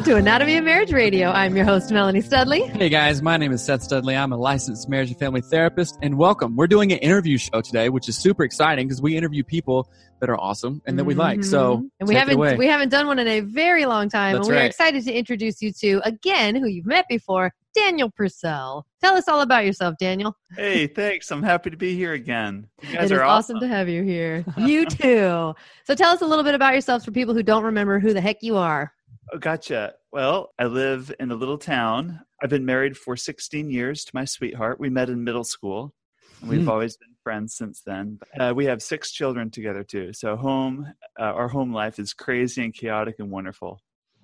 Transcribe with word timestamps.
Welcome 0.00 0.14
to 0.14 0.18
Anatomy 0.18 0.56
of 0.56 0.64
Marriage 0.64 0.92
Radio. 0.94 1.28
I'm 1.28 1.54
your 1.54 1.66
host, 1.66 1.92
Melanie 1.92 2.22
Studley. 2.22 2.62
Hey 2.62 2.88
guys, 2.88 3.20
my 3.20 3.36
name 3.36 3.52
is 3.52 3.62
Seth 3.62 3.82
Studley. 3.82 4.16
I'm 4.16 4.32
a 4.32 4.36
licensed 4.38 4.88
marriage 4.88 5.10
and 5.10 5.18
family 5.18 5.42
therapist, 5.42 5.98
and 6.00 6.16
welcome. 6.16 6.56
We're 6.56 6.68
doing 6.68 6.90
an 6.90 6.96
interview 7.00 7.36
show 7.36 7.60
today, 7.60 7.90
which 7.90 8.08
is 8.08 8.16
super 8.16 8.42
exciting 8.42 8.88
because 8.88 9.02
we 9.02 9.14
interview 9.14 9.44
people 9.44 9.90
that 10.20 10.30
are 10.30 10.40
awesome 10.40 10.80
and 10.86 10.98
that 10.98 11.04
we 11.04 11.12
like. 11.14 11.44
So, 11.44 11.76
Mhm. 11.76 11.90
and 12.00 12.08
we 12.08 12.14
take 12.14 12.18
haven't 12.18 12.36
away. 12.36 12.56
we 12.56 12.66
haven't 12.66 12.88
done 12.88 13.08
one 13.08 13.18
in 13.18 13.28
a 13.28 13.40
very 13.40 13.84
long 13.84 14.08
time, 14.08 14.36
That's 14.36 14.48
and 14.48 14.54
we're 14.56 14.60
right. 14.62 14.70
excited 14.70 15.04
to 15.04 15.12
introduce 15.12 15.60
you 15.60 15.70
to 15.82 16.00
again 16.06 16.54
who 16.56 16.66
you've 16.66 16.86
met 16.86 17.04
before, 17.06 17.52
Daniel 17.74 18.10
Purcell. 18.10 18.86
Tell 19.02 19.16
us 19.18 19.28
all 19.28 19.42
about 19.42 19.66
yourself, 19.66 19.96
Daniel. 20.00 20.34
Hey, 20.56 20.86
thanks. 20.86 21.30
I'm 21.30 21.42
happy 21.42 21.68
to 21.68 21.76
be 21.76 21.94
here 21.94 22.14
again. 22.14 22.68
You 22.88 22.94
guys 22.94 23.04
is 23.06 23.12
are 23.12 23.22
awesome. 23.22 23.56
awesome. 23.56 23.68
to 23.68 23.74
have 23.74 23.90
you 23.90 24.02
here. 24.02 24.46
You 24.56 24.86
too. 24.86 25.54
So 25.84 25.94
tell 25.94 26.10
us 26.12 26.22
a 26.22 26.26
little 26.26 26.44
bit 26.44 26.54
about 26.54 26.72
yourself 26.74 27.04
for 27.04 27.10
people 27.10 27.34
who 27.34 27.42
don't 27.42 27.64
remember 27.64 27.98
who 28.00 28.14
the 28.14 28.20
heck 28.22 28.38
you 28.42 28.56
are. 28.56 28.94
Oh, 29.32 29.38
gotcha. 29.38 29.94
Well, 30.12 30.52
I 30.58 30.64
live 30.66 31.12
in 31.20 31.30
a 31.30 31.34
little 31.36 31.58
town. 31.58 32.20
I've 32.42 32.50
been 32.50 32.64
married 32.64 32.96
for 32.96 33.16
16 33.16 33.70
years 33.70 34.04
to 34.04 34.10
my 34.14 34.24
sweetheart. 34.24 34.80
We 34.80 34.90
met 34.90 35.08
in 35.08 35.22
middle 35.22 35.44
school, 35.44 35.94
and 36.40 36.50
we've 36.50 36.62
Hmm. 36.62 36.68
always 36.68 36.96
been 36.96 37.14
friends 37.22 37.54
since 37.54 37.82
then. 37.82 38.18
Uh, 38.38 38.52
we 38.56 38.64
have 38.64 38.82
six 38.82 39.12
children 39.12 39.50
together 39.50 39.84
too. 39.84 40.12
So 40.12 40.36
home, 40.36 40.94
uh, 41.18 41.22
our 41.22 41.48
home 41.48 41.72
life 41.72 41.98
is 41.98 42.12
crazy 42.12 42.64
and 42.64 42.74
chaotic 42.74 43.16
and 43.18 43.30
wonderful. 43.30 43.80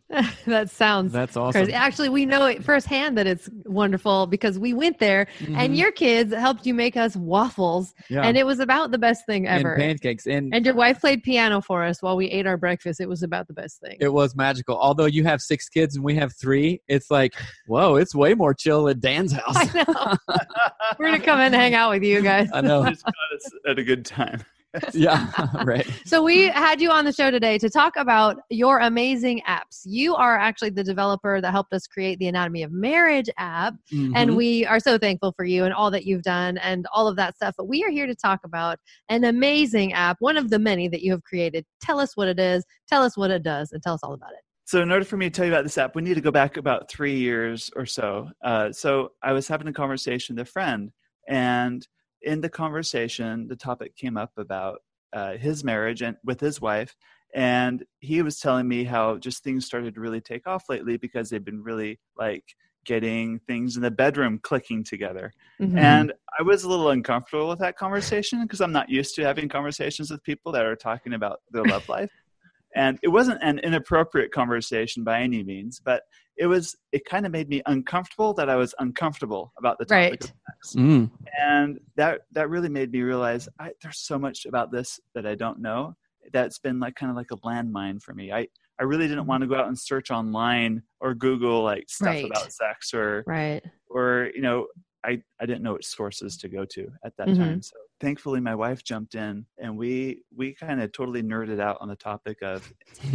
that 0.47 0.71
sounds 0.71 1.13
That's 1.13 1.37
awesome. 1.37 1.63
crazy. 1.63 1.73
Actually, 1.73 2.09
we 2.11 2.27
know 2.27 2.47
it 2.47 2.63
firsthand 2.63 3.19
that 3.19 3.27
it's 3.27 3.51
wonderful 3.65 4.27
because 4.29 4.59
we 4.59 4.73
went 4.73 4.99
there 5.01 5.27
and 5.41 5.73
Mhm. 5.75 5.77
your 5.77 5.91
kids 5.91 6.33
helped 6.33 6.65
you 6.65 6.75
make 6.75 6.97
us 6.97 7.17
waffles, 7.17 7.93
yeah. 8.09 8.23
and 8.23 8.37
it 8.37 8.47
was 8.47 8.61
about 8.61 8.93
the 8.93 8.99
best 8.99 9.27
thing 9.27 9.47
ever. 9.49 9.57
and 9.57 9.67
ever. 9.67 9.77
pancakes 9.77 10.27
and, 10.27 10.55
And 10.55 10.65
your 10.65 10.75
wife 10.77 11.01
played 11.01 11.23
piano 11.25 11.61
for 11.61 11.83
us 11.83 12.03
while 12.03 12.17
we 12.17 12.27
ate 12.27 12.47
our 12.47 12.57
breakfast. 12.57 13.01
It 13.01 13.09
was 13.09 13.23
about 13.25 13.49
the 13.49 13.55
best 13.55 13.81
thing. 13.81 13.97
it 14.01 14.13
was 14.13 14.37
magical. 14.37 14.79
Although 14.79 15.07
you 15.07 15.25
have 15.25 15.41
six 15.41 15.69
kids 15.69 15.97
and 15.97 16.05
we 16.05 16.15
have 16.15 16.33
three, 16.41 16.81
it's 16.89 17.11
like, 17.11 17.35
whoa, 17.67 17.97
it's 17.97 18.15
way 18.15 18.35
more 18.35 18.55
chill 18.55 18.89
at 18.89 19.01
Dan's 19.01 19.33
house. 19.41 19.57
I 19.57 19.65
know. 19.75 20.37
We're 20.99 21.07
gonna 21.07 21.21
come 21.21 21.41
in 21.41 21.47
and 21.47 21.55
hang 21.55 21.75
out 21.75 21.91
with 21.91 22.05
you 22.05 22.23
guys. 22.23 22.49
I 22.55 22.61
know. 22.61 22.89
Just 22.89 23.05
got 23.05 23.15
us 23.35 23.51
at 23.69 23.79
a 23.79 23.83
good 23.85 24.05
time. 24.05 24.43
yeah, 24.95 25.31
right. 25.65 25.87
So 26.05 26.23
we 26.23 26.49
had 26.49 26.81
you 26.81 26.91
on 26.91 27.05
the 27.05 27.13
show 27.13 27.31
today 27.31 27.59
to 27.59 27.71
talk 27.71 27.97
about 27.97 28.37
your 28.51 28.81
amazing 28.81 29.43
apps. 29.49 29.83
You 29.85 30.15
are 30.15 30.37
actually 30.37 30.71
the 30.71 30.85
developer 30.85 31.41
that 31.41 31.51
helped 31.51 31.73
us 31.73 31.87
create 31.87 32.19
the 32.19 32.29
Anatomy 32.29 32.63
of 32.63 32.73
Marriage 32.73 33.31
app, 33.39 33.75
Mhm. 33.93 34.13
and 34.15 34.37
we 34.37 34.67
are 34.67 34.81
so 34.81 34.99
thankful 34.99 35.33
for 35.37 35.45
you 35.45 35.65
and 35.65 35.73
all 35.73 35.91
that 35.91 36.05
you've 36.05 36.23
done 36.23 36.59
and 36.59 36.87
all 36.93 37.09
of 37.09 37.17
that 37.17 37.37
stuff. 37.37 37.55
But 37.57 37.69
we 37.69 37.85
are 37.85 37.91
here 37.91 38.07
to 38.07 38.15
talk 38.15 38.41
about 38.45 38.79
an 39.09 39.25
amazing 39.25 39.93
app, 39.93 40.17
one 40.21 40.37
of 40.37 40.51
the 40.51 40.59
many 40.59 40.89
that 40.89 41.03
you 41.03 41.13
have 41.13 41.23
created. 41.23 41.65
Tell 41.81 42.01
us 42.01 42.17
what 42.17 42.29
it 42.29 42.39
is, 42.39 42.65
tell 42.89 43.03
us 43.03 43.17
what 43.17 43.31
it 43.31 43.43
does, 43.43 43.73
and 43.73 43.83
tell 43.83 43.95
us 43.95 44.01
all 44.03 44.15
about 44.15 44.33
it. 44.33 44.41
So, 44.65 44.83
in 44.83 44.91
order 44.91 45.05
for 45.05 45.17
me 45.17 45.27
to 45.27 45.31
tell 45.31 45.47
you 45.47 45.53
about 45.53 45.63
this 45.63 45.79
app, 45.79 45.95
we 45.95 46.03
need 46.03 46.15
to 46.15 46.21
go 46.21 46.33
back 46.33 46.57
about 46.57 46.91
three 46.91 47.17
years 47.17 47.71
or 47.77 47.87
so. 47.87 48.31
Uh, 48.45 48.73
so, 48.73 49.11
I 49.23 49.33
was 49.33 49.47
having 49.47 49.69
a 49.69 49.73
conversation 49.73 50.35
with 50.37 50.49
a 50.49 50.51
friend, 50.51 50.91
and 51.29 51.87
in 52.23 52.41
the 52.41 52.49
conversation, 52.49 53.49
the 53.49 53.57
topic 53.57 53.97
came 53.97 54.17
up 54.17 54.33
about 54.37 54.81
uh, 55.13 55.37
his 55.37 55.65
marriage 55.65 56.03
and 56.03 56.17
with 56.25 56.41
his 56.41 56.61
wife, 56.61 56.95
and 57.35 57.85
he 58.01 58.23
was 58.23 58.41
telling 58.41 58.67
me 58.69 58.85
how 58.85 59.19
just 59.19 59.43
things 59.43 59.67
started 59.67 59.95
to 59.95 60.01
really 60.01 60.21
take 60.21 60.47
off 60.47 60.65
lately 60.69 60.97
because 60.97 61.31
they've 61.31 61.45
been 61.45 61.63
really 61.63 61.99
like 62.17 62.45
getting 62.85 63.39
things 63.41 63.77
in 63.77 63.83
the 63.83 63.91
bedroom 63.91 64.39
clicking 64.43 64.83
together. 64.85 65.33
Mhm. 65.61 65.79
And 65.79 66.13
I 66.39 66.43
was 66.43 66.65
a 66.65 66.69
little 66.69 66.91
uncomfortable 66.91 67.49
with 67.49 67.59
that 67.59 67.77
conversation 67.77 68.43
because 68.43 68.61
I'm 68.61 68.73
not 68.73 68.89
used 68.89 69.15
to 69.17 69.25
having 69.25 69.49
conversations 69.49 70.11
with 70.11 70.23
people 70.23 70.53
that 70.53 70.65
are 70.65 70.77
talking 70.77 71.13
about 71.13 71.41
their 71.51 71.65
love 71.65 71.83
life. 71.89 72.11
And 72.75 72.99
it 73.03 73.09
wasn't 73.09 73.43
an 73.43 73.59
inappropriate 73.59 74.33
conversation 74.33 75.03
by 75.03 75.23
any 75.23 75.43
means, 75.43 75.81
but 75.81 76.03
it 76.37 76.47
was 76.47 76.77
it 76.93 77.05
kind 77.05 77.27
of 77.27 77.33
made 77.33 77.49
me 77.49 77.63
uncomfortable 77.67 78.35
that 78.35 78.51
I 78.51 78.57
was 78.57 78.75
uncomfortable 78.79 79.53
about 79.59 79.79
the 79.79 79.87
topic 79.87 80.21
Right. 80.23 80.33
Of. 80.75 80.83
Mm. 80.83 81.11
And 81.41 81.79
that 81.97 82.23
that 82.33 82.49
really 82.51 82.69
made 82.69 82.91
me 82.93 83.03
realize 83.03 83.49
I, 83.59 83.73
there's 83.83 83.99
so 83.99 84.19
much 84.19 84.47
about 84.47 84.71
this 84.73 84.99
that 85.15 85.27
I 85.27 85.35
don't 85.35 85.61
know. 85.61 85.95
That's 86.33 86.59
been 86.59 86.81
like 86.81 86.97
kind 86.97 87.11
of 87.11 87.17
like 87.17 87.31
a 87.31 87.37
landmine 87.39 88.03
for 88.03 88.15
me. 88.15 88.33
I 88.33 88.49
I 88.79 88.83
really 88.85 89.09
didn't 89.09 89.27
want 89.27 89.43
to 89.43 89.47
go 89.47 89.55
out 89.57 89.69
and 89.69 89.79
search 89.79 90.11
online 90.11 90.83
or 91.01 91.15
Google 91.15 91.63
like 91.63 91.85
stuff 91.89 92.09
Right. 92.09 92.25
about 92.25 92.53
sex 92.53 92.93
or 92.93 93.25
Right. 93.27 93.63
or 93.89 94.31
you 94.35 94.43
know 94.43 94.67
I, 95.05 95.23
I 95.41 95.47
didn't 95.47 95.63
know 95.63 95.75
which 95.75 95.87
sources 95.87 96.37
to 96.39 96.49
go 96.49 96.65
to 96.65 96.89
at 97.05 97.17
that 97.17 97.29
Mhm. 97.29 97.37
time 97.37 97.63
so 97.63 97.77
thankfully 98.01 98.41
my 98.41 98.57
wife 98.57 98.83
jumped 98.83 99.15
in 99.15 99.47
and 99.59 99.79
we 99.79 100.25
we 100.35 100.53
kind 100.53 100.83
of 100.83 100.91
totally 100.91 101.23
nerded 101.23 101.61
out 101.61 101.79
on 101.81 101.89
the 101.89 101.95
topic 101.97 102.43
of 102.43 102.65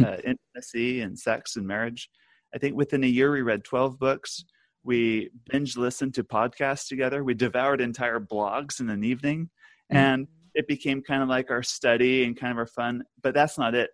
uh, 0.02 0.16
intimacy 0.24 1.02
and 1.02 1.18
sex 1.18 1.56
and 1.56 1.66
marriage 1.66 2.08
i 2.54 2.58
think 2.58 2.74
within 2.76 3.04
a 3.04 3.06
year 3.06 3.30
we 3.30 3.42
read 3.42 3.62
12 3.62 3.98
books 3.98 4.42
we 4.84 5.30
binge 5.50 5.76
listened 5.76 6.14
to 6.14 6.24
podcasts 6.24 6.88
together. 6.88 7.22
We 7.24 7.34
devoured 7.34 7.80
entire 7.80 8.18
blogs 8.20 8.80
in 8.80 8.88
an 8.90 9.04
evening 9.04 9.48
and 9.90 10.26
it 10.54 10.66
became 10.66 11.02
kind 11.02 11.22
of 11.22 11.28
like 11.28 11.50
our 11.50 11.62
study 11.62 12.24
and 12.24 12.36
kind 12.38 12.50
of 12.50 12.58
our 12.58 12.66
fun 12.66 13.02
but 13.22 13.34
that's 13.34 13.58
not 13.58 13.74
it. 13.74 13.90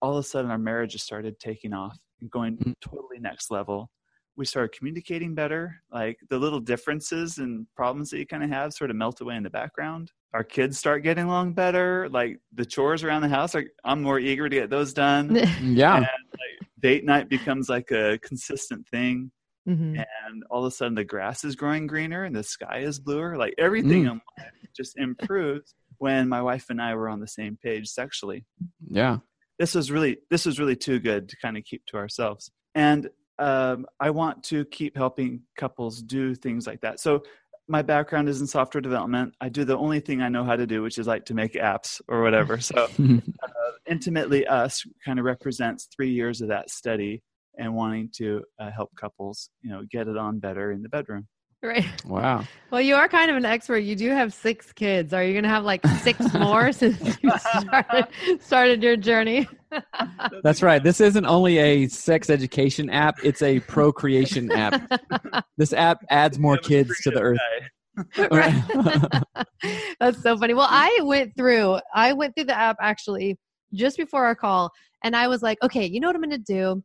All 0.00 0.12
of 0.16 0.24
a 0.24 0.28
sudden 0.28 0.50
our 0.50 0.58
marriage 0.58 0.92
just 0.92 1.04
started 1.06 1.38
taking 1.38 1.72
off 1.72 1.96
and 2.20 2.30
going 2.30 2.56
Mm. 2.56 2.74
totally 2.80 3.18
next 3.20 3.50
level. 3.50 3.90
We 4.36 4.46
started 4.46 4.72
communicating 4.76 5.34
better 5.34 5.76
like 5.92 6.18
the 6.30 6.38
little 6.38 6.58
differences 6.60 7.38
and 7.38 7.66
problems 7.76 8.10
that 8.10 8.18
you 8.18 8.26
kind 8.26 8.42
of 8.42 8.48
have 8.50 8.72
sort 8.72 8.90
of 8.90 8.96
melt 8.96 9.20
away 9.20 9.36
in 9.36 9.42
the 9.42 9.50
background. 9.50 10.10
Our 10.32 10.42
kids 10.42 10.78
start 10.78 11.02
getting 11.02 11.24
along 11.26 11.52
better 11.52 12.08
like 12.10 12.40
the 12.54 12.64
chores 12.64 13.04
around 13.04 13.22
the 13.22 13.28
house 13.28 13.54
are, 13.54 13.64
i'm 13.84 14.02
more 14.02 14.18
eager 14.18 14.48
to 14.48 14.56
get 14.56 14.70
those 14.70 14.92
done. 14.94 15.34
Yeah. 15.62 15.96
and 15.96 16.06
like 16.32 16.68
date 16.80 17.04
night 17.04 17.28
becomes 17.28 17.68
like 17.68 17.90
a 17.90 18.18
consistent 18.22 18.88
thing 18.88 19.30
Mhm. 19.68 20.04
and 20.26 20.42
all 20.50 20.64
of 20.64 20.72
a 20.72 20.74
sudden 20.74 20.94
the 20.94 21.04
grass 21.04 21.44
is 21.44 21.54
growing 21.54 21.86
greener 21.86 22.24
and 22.24 22.34
the 22.34 22.42
sky 22.42 22.78
is 22.78 22.98
bluer 22.98 23.36
like 23.36 23.54
everything 23.58 24.04
Mm. 24.04 24.10
in 24.12 24.20
life 24.38 24.52
just 24.74 24.98
improves 24.98 25.74
when 25.98 26.28
my 26.28 26.42
wife 26.42 26.66
and 26.68 26.82
i 26.82 26.94
were 26.94 27.08
on 27.08 27.20
the 27.20 27.28
same 27.28 27.56
page 27.62 27.86
sexually 27.88 28.44
Yeah. 28.90 29.18
this 29.60 29.74
was 29.74 29.90
really 29.92 30.18
this 30.30 30.44
was 30.46 30.58
really 30.58 30.74
too 30.76 30.98
good 30.98 31.28
to 31.28 31.36
kind 31.36 31.56
of 31.56 31.62
keep 31.64 31.84
to 31.86 31.96
ourselves 31.96 32.50
and 32.74 33.08
um, 33.38 33.86
i 34.00 34.10
want 34.10 34.42
to 34.44 34.64
keep 34.66 34.96
helping 34.96 35.42
couples 35.56 36.02
do 36.02 36.34
things 36.34 36.66
like 36.66 36.80
that 36.80 36.98
so 36.98 37.22
my 37.68 37.80
background 37.82 38.28
is 38.28 38.40
in 38.40 38.46
software 38.48 38.80
development. 38.82 39.34
I 39.40 39.48
do 39.48 39.64
the 39.64 39.78
only 39.78 40.00
thing 40.00 40.20
I 40.20 40.28
know 40.28 40.42
how 40.42 40.56
to 40.56 40.66
do, 40.66 40.82
which 40.82 40.98
is 40.98 41.06
like 41.06 41.24
to 41.26 41.34
make 41.34 41.52
apps 41.54 42.02
or 42.08 42.20
whatever. 42.20 42.58
So, 42.60 42.74
uh, 42.98 43.70
intimately 43.86 44.46
us 44.48 44.82
kind 45.04 45.18
of 45.20 45.24
represents 45.24 45.86
three 45.86 46.10
years 46.10 46.40
of 46.42 46.48
that 46.48 46.70
study 46.70 47.22
and 47.58 47.74
wanting 47.74 48.10
to 48.16 48.42
uh, 48.58 48.70
help 48.70 48.90
couples, 48.96 49.50
you 49.60 49.70
know, 49.70 49.82
get 49.90 50.08
it 50.08 50.16
on 50.16 50.38
better 50.38 50.72
in 50.72 50.82
the 50.82 50.88
bedroom. 50.88 51.26
Right. 51.62 51.86
wow. 52.04 52.44
Well, 52.72 52.80
you 52.80 52.96
are 52.96 53.08
kind 53.08 53.30
of 53.30 53.36
an 53.36 53.44
expert. 53.44 53.78
You 53.78 53.94
do 53.94 54.10
have 54.10 54.34
six 54.34 54.72
kids. 54.72 55.14
Are 55.14 55.22
you 55.22 55.32
going 55.32 55.44
to 55.44 55.48
have 55.48 55.64
like 55.64 55.86
six 56.00 56.34
more 56.34 56.72
since 56.72 57.00
you 57.22 57.30
started, 57.38 58.08
started 58.40 58.82
your 58.82 58.96
journey? 58.96 59.46
That's 60.42 60.60
right. 60.60 60.82
This 60.82 61.00
isn't 61.00 61.24
only 61.24 61.58
a 61.58 61.86
sex 61.86 62.30
education 62.30 62.90
app, 62.90 63.24
it's 63.24 63.42
a 63.42 63.60
procreation 63.60 64.50
app. 64.50 64.90
This 65.58 65.72
app 65.72 65.98
adds 66.10 66.38
more 66.38 66.56
kids 66.56 66.98
to 67.02 67.10
the 67.10 67.20
earth. 67.20 67.38
Right. 68.16 69.44
That's 70.00 70.20
so 70.20 70.36
funny. 70.36 70.54
Well, 70.54 70.68
I 70.68 70.98
went 71.02 71.36
through 71.36 71.78
I 71.94 72.14
went 72.14 72.34
through 72.34 72.46
the 72.46 72.58
app 72.58 72.76
actually 72.80 73.38
just 73.72 73.96
before 73.96 74.24
our 74.24 74.34
call 74.34 74.72
and 75.04 75.14
I 75.14 75.28
was 75.28 75.42
like, 75.42 75.58
okay, 75.62 75.86
you 75.86 76.00
know 76.00 76.08
what 76.08 76.16
I'm 76.16 76.22
going 76.22 76.30
to 76.30 76.38
do? 76.38 76.82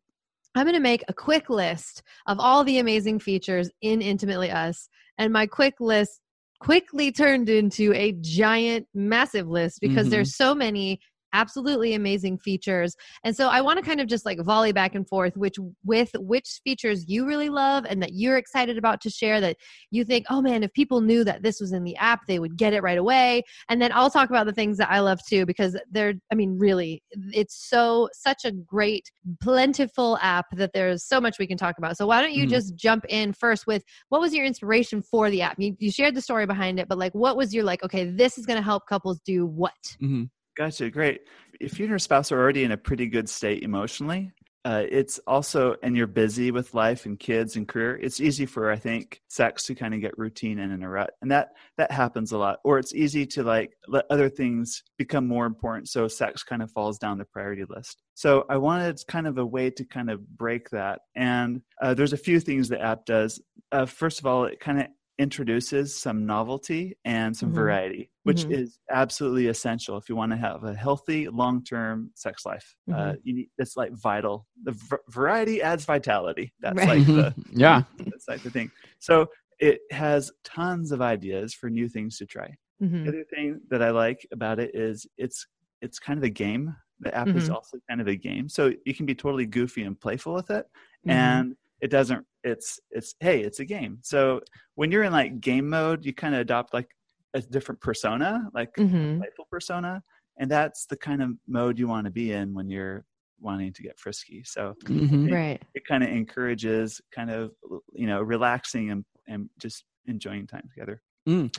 I'm 0.57 0.65
going 0.65 0.73
to 0.73 0.79
make 0.79 1.03
a 1.07 1.13
quick 1.13 1.49
list 1.49 2.01
of 2.25 2.39
all 2.39 2.63
the 2.63 2.79
amazing 2.79 3.19
features 3.19 3.69
in 3.81 4.01
Intimately 4.01 4.49
Us. 4.49 4.89
And 5.17 5.31
my 5.31 5.45
quick 5.45 5.75
list 5.79 6.19
quickly 6.59 7.11
turned 7.11 7.47
into 7.47 7.93
a 7.93 8.13
giant, 8.21 8.87
massive 8.93 9.47
list 9.47 9.79
because 9.81 10.07
Mhm. 10.07 10.11
there's 10.11 10.35
so 10.35 10.55
many 10.55 10.99
absolutely 11.33 11.93
amazing 11.93 12.37
features. 12.37 12.95
And 13.23 13.35
so 13.35 13.47
I 13.49 13.61
want 13.61 13.79
to 13.79 13.85
kind 13.85 13.99
of 14.01 14.07
just 14.07 14.25
like 14.25 14.39
volley 14.41 14.71
back 14.71 14.95
and 14.95 15.07
forth 15.07 15.35
which 15.37 15.57
with 15.85 16.11
which 16.15 16.59
features 16.63 17.05
you 17.07 17.25
really 17.25 17.49
love 17.49 17.85
and 17.85 18.01
that 18.01 18.13
you're 18.13 18.37
excited 18.37 18.77
about 18.77 19.01
to 19.01 19.09
share 19.09 19.39
that 19.41 19.57
you 19.91 20.03
think, 20.05 20.25
"Oh 20.29 20.41
man, 20.41 20.63
if 20.63 20.73
people 20.73 21.01
knew 21.01 21.23
that 21.23 21.43
this 21.43 21.59
was 21.59 21.73
in 21.73 21.83
the 21.83 21.95
app, 21.97 22.21
they 22.27 22.39
would 22.39 22.57
get 22.57 22.73
it 22.73 22.81
right 22.83 22.97
away." 22.97 23.43
And 23.69 23.81
then 23.81 23.91
I'll 23.93 24.09
talk 24.09 24.29
about 24.29 24.45
the 24.45 24.53
things 24.53 24.77
that 24.77 24.89
I 24.91 24.99
love 24.99 25.19
too 25.27 25.45
because 25.45 25.77
they're 25.91 26.13
I 26.31 26.35
mean, 26.35 26.57
really, 26.57 27.01
it's 27.33 27.55
so 27.69 28.09
such 28.13 28.45
a 28.45 28.51
great 28.51 29.11
plentiful 29.41 30.17
app 30.21 30.45
that 30.55 30.71
there's 30.73 31.03
so 31.03 31.19
much 31.21 31.37
we 31.39 31.47
can 31.47 31.57
talk 31.57 31.77
about. 31.77 31.97
So 31.97 32.07
why 32.07 32.21
don't 32.21 32.33
you 32.33 32.45
Mhm. 32.45 32.49
just 32.49 32.75
jump 32.75 33.05
in 33.09 33.33
first 33.33 33.67
with 33.67 33.83
what 34.09 34.21
was 34.21 34.33
your 34.33 34.45
inspiration 34.45 35.01
for 35.01 35.29
the 35.29 35.41
app? 35.41 35.55
You, 35.59 35.75
you 35.79 35.91
shared 35.91 36.15
the 36.15 36.21
story 36.21 36.45
behind 36.45 36.79
it, 36.79 36.87
but 36.87 36.97
like 36.97 37.13
what 37.13 37.37
was 37.37 37.53
your 37.53 37.63
like, 37.63 37.83
okay, 37.83 38.05
this 38.05 38.37
is 38.37 38.45
going 38.45 38.57
to 38.57 38.63
help 38.63 38.83
couples 38.87 39.19
do 39.25 39.45
what? 39.45 39.97
hmm 39.99 40.29
Gotcha. 40.57 40.89
Great. 40.89 41.21
If 41.59 41.77
you 41.79 41.85
and 41.85 41.91
your 41.91 41.99
spouse 41.99 42.31
are 42.31 42.39
already 42.39 42.63
in 42.63 42.71
a 42.71 42.77
pretty 42.77 43.05
good 43.07 43.29
state 43.29 43.63
emotionally, 43.63 44.31
uh, 44.65 44.83
it's 44.89 45.17
also, 45.27 45.75
and 45.81 45.95
you're 45.95 46.07
busy 46.07 46.51
with 46.51 46.73
life 46.73 47.05
and 47.05 47.17
kids 47.17 47.55
and 47.55 47.67
career, 47.67 47.95
it's 47.97 48.19
easy 48.19 48.45
for, 48.45 48.69
I 48.69 48.75
think, 48.75 49.21
sex 49.29 49.63
to 49.65 49.75
kind 49.75 49.93
of 49.93 50.01
get 50.01 50.17
routine 50.17 50.59
and 50.59 50.73
in 50.73 50.83
a 50.83 50.89
rut. 50.89 51.11
And 51.21 51.31
that, 51.31 51.49
that 51.77 51.91
happens 51.91 52.31
a 52.33 52.37
lot. 52.37 52.59
Or 52.65 52.77
it's 52.79 52.93
easy 52.93 53.25
to 53.27 53.43
like 53.43 53.71
let 53.87 54.05
other 54.09 54.27
things 54.29 54.83
become 54.97 55.27
more 55.27 55.45
important. 55.45 55.87
So 55.87 56.07
sex 56.07 56.43
kind 56.43 56.61
of 56.61 56.71
falls 56.71 56.97
down 56.97 57.17
the 57.17 57.25
priority 57.25 57.63
list. 57.69 58.01
So 58.15 58.45
I 58.49 58.57
wanted 58.57 58.99
kind 59.07 59.27
of 59.27 59.37
a 59.37 59.45
way 59.45 59.69
to 59.69 59.85
kind 59.85 60.09
of 60.09 60.27
break 60.37 60.69
that. 60.71 61.01
And 61.15 61.61
uh, 61.81 61.93
there's 61.93 62.13
a 62.13 62.17
few 62.17 62.39
things 62.41 62.67
the 62.67 62.81
app 62.81 63.05
does. 63.05 63.39
Uh, 63.71 63.85
first 63.85 64.19
of 64.19 64.25
all, 64.25 64.45
it 64.45 64.59
kind 64.59 64.81
of 64.81 64.87
introduces 65.19 65.95
some 65.95 66.25
novelty 66.25 66.95
and 67.05 67.35
some 67.35 67.49
Mhm. 67.51 67.55
variety, 67.55 68.11
which 68.23 68.43
Mhm. 68.45 68.51
is 68.51 68.79
absolutely 68.91 69.47
essential 69.47 69.97
if 69.97 70.07
you 70.09 70.15
want 70.15 70.31
to 70.31 70.37
have 70.37 70.63
a 70.63 70.73
healthy 70.75 71.27
long-term 71.27 72.11
sex 72.13 72.45
life. 72.45 72.75
Uh, 72.89 72.93
Mm-hmm. 72.93 73.19
you 73.23 73.33
need 73.33 73.49
it's 73.57 73.75
like 73.75 73.91
vital. 73.93 74.47
The 74.63 74.73
v- 74.73 75.03
variety 75.09 75.61
adds 75.61 75.85
vitality. 75.85 76.53
That's 76.59 76.77
Right. 76.77 76.87
like 76.99 77.05
the 77.07 77.33
yeah. 77.51 77.83
that's 77.97 78.27
like 78.27 78.41
the 78.43 78.51
thing. 78.51 78.71
So 78.99 79.27
it 79.59 79.81
has 79.91 80.31
tons 80.43 80.91
of 80.91 81.01
ideas 81.01 81.53
for 81.53 81.69
new 81.69 81.89
things 81.89 82.17
to 82.19 82.25
try. 82.27 82.55
Mhm. 82.81 83.03
The 83.05 83.09
other 83.09 83.23
thing 83.25 83.61
that 83.69 83.81
I 83.81 83.89
like 83.89 84.25
about 84.31 84.59
it 84.59 84.75
is 84.75 85.07
it's 85.17 85.47
it's 85.81 85.99
kind 85.99 86.17
of 86.17 86.23
a 86.23 86.29
game. 86.29 86.75
The 86.99 87.13
app 87.15 87.27
is 87.27 87.49
Mhm. 87.49 87.53
also 87.55 87.77
kind 87.87 88.01
of 88.01 88.07
a 88.07 88.15
game, 88.15 88.49
so 88.49 88.73
you 88.85 88.93
can 88.95 89.05
be 89.05 89.13
totally 89.13 89.45
goofy 89.45 89.83
and 89.83 89.99
playful 89.99 90.33
with 90.33 90.49
it, 90.49 90.65
Mhm. 91.05 91.11
and 91.11 91.55
it 91.81 91.89
doesn't. 91.91 92.25
It's 92.47 92.79
it's 92.91 93.15
hey, 93.19 93.41
it's 93.41 93.59
a 93.59 93.65
game. 93.65 93.99
So 94.01 94.41
when 94.75 94.91
you're 94.91 95.03
in 95.03 95.11
like 95.11 95.39
game 95.41 95.69
mode, 95.69 96.05
you 96.05 96.13
kind 96.13 96.33
of 96.35 96.41
adopt 96.41 96.73
like 96.73 96.89
a 97.33 97.41
different 97.41 97.81
persona, 97.81 98.49
like 98.53 98.69
a 98.77 98.81
Mhm. 98.81 99.17
playful 99.19 99.47
persona, 99.51 100.03
and 100.37 100.49
that's 100.49 100.85
the 100.85 100.97
kind 100.97 101.21
of 101.21 101.31
mode 101.47 101.77
you 101.77 101.87
want 101.87 102.05
to 102.05 102.11
be 102.11 102.31
in 102.31 102.53
when 102.53 102.69
you're 102.69 103.05
wanting 103.39 103.73
to 103.73 103.83
get 103.83 103.99
frisky. 103.99 104.43
So 104.45 104.75
hmm 104.85 105.33
Right. 105.33 105.61
it 105.73 105.85
kind 105.85 106.03
of 106.03 106.09
encourages 106.09 107.01
kind 107.11 107.29
of 107.29 107.51
you 107.93 108.07
know 108.07 108.21
relaxing 108.21 108.91
and 108.91 109.05
and 109.27 109.49
just 109.59 109.83
enjoying 110.05 110.47
time 110.47 110.67
together. 110.73 111.01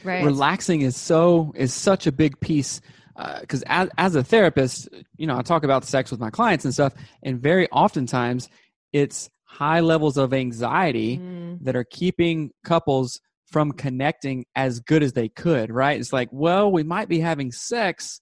Right. 0.03 0.25
relaxing 0.25 0.81
is 0.81 0.97
so 0.97 1.53
is 1.55 1.75
such 1.75 2.07
a 2.07 2.13
big 2.13 2.41
piece 2.41 2.81
because 3.41 3.63
as, 3.67 3.91
as 3.99 4.15
a 4.15 4.25
therapist 4.25 4.89
you 5.19 5.27
know 5.27 5.37
i 5.37 5.43
talk 5.43 5.63
about 5.65 5.85
sex 5.85 6.11
with 6.11 6.21
my 6.21 6.31
clients 6.31 6.65
and 6.65 6.73
stuff 6.73 6.95
and 7.23 7.43
very 7.43 7.69
oftentimes 7.71 8.49
it's 8.93 9.29
high 9.49 9.81
levels 9.81 10.17
of 10.17 10.33
anxiety 10.35 11.19
Mm. 11.19 11.59
that 11.65 11.75
are 11.75 11.85
keeping 11.91 12.51
couples 12.65 13.21
from 13.51 13.73
connecting 13.73 14.45
as 14.55 14.79
good 14.81 15.03
as 15.03 15.15
they 15.15 15.29
could 15.29 15.71
right? 15.73 15.99
It's 15.99 16.13
like 16.13 16.29
well 16.33 16.71
we 16.71 16.83
might 16.83 17.09
be 17.09 17.19
having 17.21 17.51
sex 17.51 18.21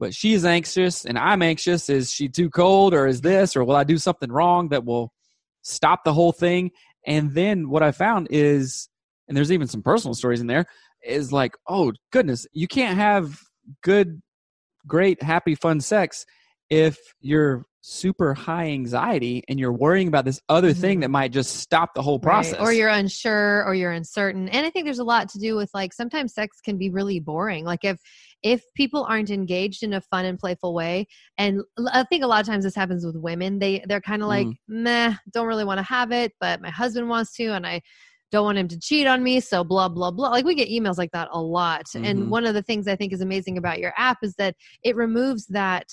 but 0.00 0.12
she's 0.14 0.44
anxious 0.44 1.04
and 1.04 1.16
i'm 1.18 1.42
anxious. 1.42 1.88
Is 1.88 2.10
she 2.10 2.28
too 2.28 2.50
cold 2.50 2.92
or 2.94 3.06
is 3.06 3.20
this 3.20 3.54
or 3.54 3.62
will 3.64 3.76
i 3.76 3.84
do 3.84 3.98
something 3.98 4.32
wrong 4.32 4.68
that 4.70 4.84
will 4.84 5.12
stop 5.62 6.02
the 6.04 6.12
whole 6.12 6.32
thing? 6.32 6.70
And 7.06 7.32
then 7.34 7.68
what 7.68 7.82
i 7.82 7.92
found 7.92 8.28
is 8.30 8.88
and 9.28 9.36
there's 9.36 9.52
even 9.52 9.68
some 9.68 9.82
personal 9.82 10.14
stories 10.14 10.40
in 10.40 10.46
there 10.46 10.64
is 11.04 11.32
like 11.32 11.54
oh 11.68 11.92
goodness 12.12 12.46
you 12.52 12.66
can't 12.66 12.96
have 12.96 13.38
good 13.82 14.20
great 14.86 15.22
happy 15.22 15.54
fun 15.54 15.80
sex 15.80 16.24
if 16.70 16.96
you're 17.20 17.64
super 17.84 18.32
high 18.32 18.66
anxiety 18.68 19.42
and 19.48 19.58
you're 19.58 19.72
worrying 19.72 20.06
about 20.06 20.24
this 20.24 20.40
other 20.48 20.72
thing 20.72 20.98
Mhm. 20.98 21.00
that 21.02 21.10
might 21.10 21.32
just 21.32 21.56
stop 21.56 21.94
the 21.94 22.00
whole 22.02 22.18
Right. 22.18 22.22
process 22.22 22.60
Or 22.60 22.72
you're 22.72 22.88
unsure 22.88 23.64
or 23.66 23.74
you're 23.74 23.90
uncertain. 23.90 24.48
And 24.48 24.64
I 24.64 24.70
think 24.70 24.84
there's 24.86 25.00
a 25.00 25.04
lot 25.04 25.28
to 25.30 25.38
do 25.40 25.56
with 25.56 25.68
like 25.74 25.92
sometimes 25.92 26.32
sex 26.32 26.60
can 26.60 26.78
be 26.78 26.90
really 26.90 27.18
boring. 27.18 27.64
Like 27.64 27.84
if 27.84 27.98
if 28.44 28.62
people 28.74 29.04
aren't 29.04 29.30
engaged 29.30 29.82
in 29.82 29.92
a 29.94 30.00
fun 30.00 30.24
and 30.24 30.38
playful 30.38 30.74
way, 30.74 31.06
and 31.38 31.62
i 31.92 32.02
think 32.04 32.24
a 32.24 32.26
lot 32.26 32.40
of 32.40 32.46
times 32.46 32.64
this 32.64 32.74
happens 32.74 33.04
with 33.04 33.16
women, 33.16 33.58
they 33.58 33.84
they're 33.88 34.00
kind 34.00 34.22
of 34.22 34.28
like, 34.28 34.46
Mm. 34.46 34.56
meh, 34.68 35.14
don't 35.32 35.46
really 35.48 35.64
want 35.64 35.78
to 35.78 35.84
have 35.84 36.12
it, 36.12 36.32
but 36.40 36.60
my 36.60 36.70
husband 36.70 37.08
wants 37.08 37.32
to, 37.36 37.48
and 37.52 37.66
I 37.66 37.82
don't 38.30 38.44
want 38.44 38.58
him 38.58 38.68
to 38.68 38.78
cheat 38.78 39.06
on 39.08 39.22
me, 39.24 39.40
so 39.40 39.64
blah 39.64 39.88
blah 39.88 40.10
blah. 40.12 40.30
Like 40.30 40.44
we 40.44 40.54
get 40.54 40.68
emails 40.68 40.98
like 40.98 41.10
that 41.12 41.28
a 41.32 41.40
lot. 41.42 41.86
Mhm. 41.86 42.04
And 42.04 42.30
one 42.30 42.46
of 42.46 42.54
the 42.54 42.62
things 42.62 42.86
I 42.86 42.94
think 42.96 43.12
is 43.12 43.20
amazing 43.20 43.58
about 43.58 43.80
your 43.80 43.92
app 43.96 44.18
is 44.22 44.34
that 44.36 44.54
it 44.84 44.94
removes 44.96 45.46
that 45.48 45.86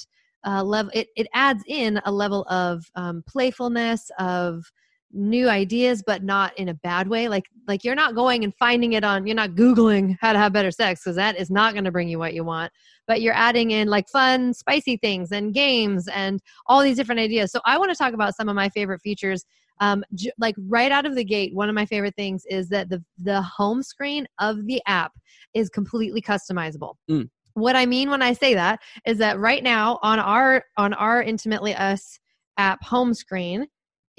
uh, 0.46 0.63
level. 0.63 0.91
It 0.93 1.08
it 1.15 1.27
adds 1.34 1.63
in 1.67 2.00
a 2.05 2.12
level 2.12 2.43
of 2.50 2.86
um, 2.96 3.24
playfulness 3.27 4.10
of 4.19 4.63
new 5.12 5.50
ideas 5.50 6.03
but 6.05 6.24
not 6.24 6.58
in 6.60 6.69
a 6.69 6.74
bad 6.74 7.08
way 7.08 7.27
like 7.27 7.50
like 7.67 7.84
you're 7.84 7.96
not 7.96 8.13
going 8.13 8.43
and 8.43 8.53
finding 8.55 8.93
it 8.93 9.03
on 9.03 9.25
you're 9.25 9.36
not 9.36 9.51
googling 9.51 10.15
how 10.22 10.31
to 10.31 10.38
have 10.38 10.53
better 10.53 10.69
sex 10.69 11.01
because 11.01 11.15
that 11.15 11.36
is 11.36 11.50
not 11.50 11.74
going 11.74 11.84
to 11.84 11.91
bring 11.91 12.08
you 12.08 12.19
what 12.19 12.34
you 12.36 12.43
want 12.43 12.72
but 13.08 13.19
you're 13.19 13.34
adding 13.34 13.72
in 13.72 13.88
like 13.88 14.08
fun 14.08 14.53
spicy 14.53 14.98
things 14.98 15.31
and 15.31 15.53
games 15.53 16.08
and 16.10 16.41
all 16.67 16.81
these 16.84 16.96
different 16.96 17.19
ideas 17.19 17.51
so 17.51 17.60
i 17.65 17.75
want 17.75 17.89
to 17.89 17.96
talk 17.98 18.13
about 18.13 18.36
some 18.36 18.48
of 18.48 18.55
my 18.55 18.69
favorite 18.69 19.01
features 19.01 19.46
um 19.79 20.03
j- 20.13 20.31
like 20.38 20.55
right 20.67 20.91
out 20.91 21.08
of 21.08 21.15
the 21.15 21.24
gate 21.24 21.55
one 21.55 21.69
of 21.69 21.75
my 21.75 21.88
favorite 21.88 22.15
things 22.15 22.43
is 22.48 22.69
that 22.69 22.88
the 22.89 23.03
the 23.17 23.41
home 23.41 23.81
screen 23.81 24.27
of 24.38 24.63
the 24.67 24.79
app 24.86 25.13
is 25.55 25.69
completely 25.69 26.22
customizable 26.22 26.93
Mm. 27.10 27.29
What 27.60 27.75
i 27.75 27.86
mean 27.86 28.10
when 28.10 28.22
i 28.22 28.34
say 28.34 28.54
that 28.54 28.80
is 29.06 29.18
that 29.18 29.39
right 29.39 29.63
now 29.63 30.00
on 30.01 30.20
our 30.20 30.63
on 30.78 30.94
our 30.94 31.22
intimately 31.22 31.74
us 31.75 32.20
app 32.58 32.84
home 32.84 33.13
screen 33.13 33.68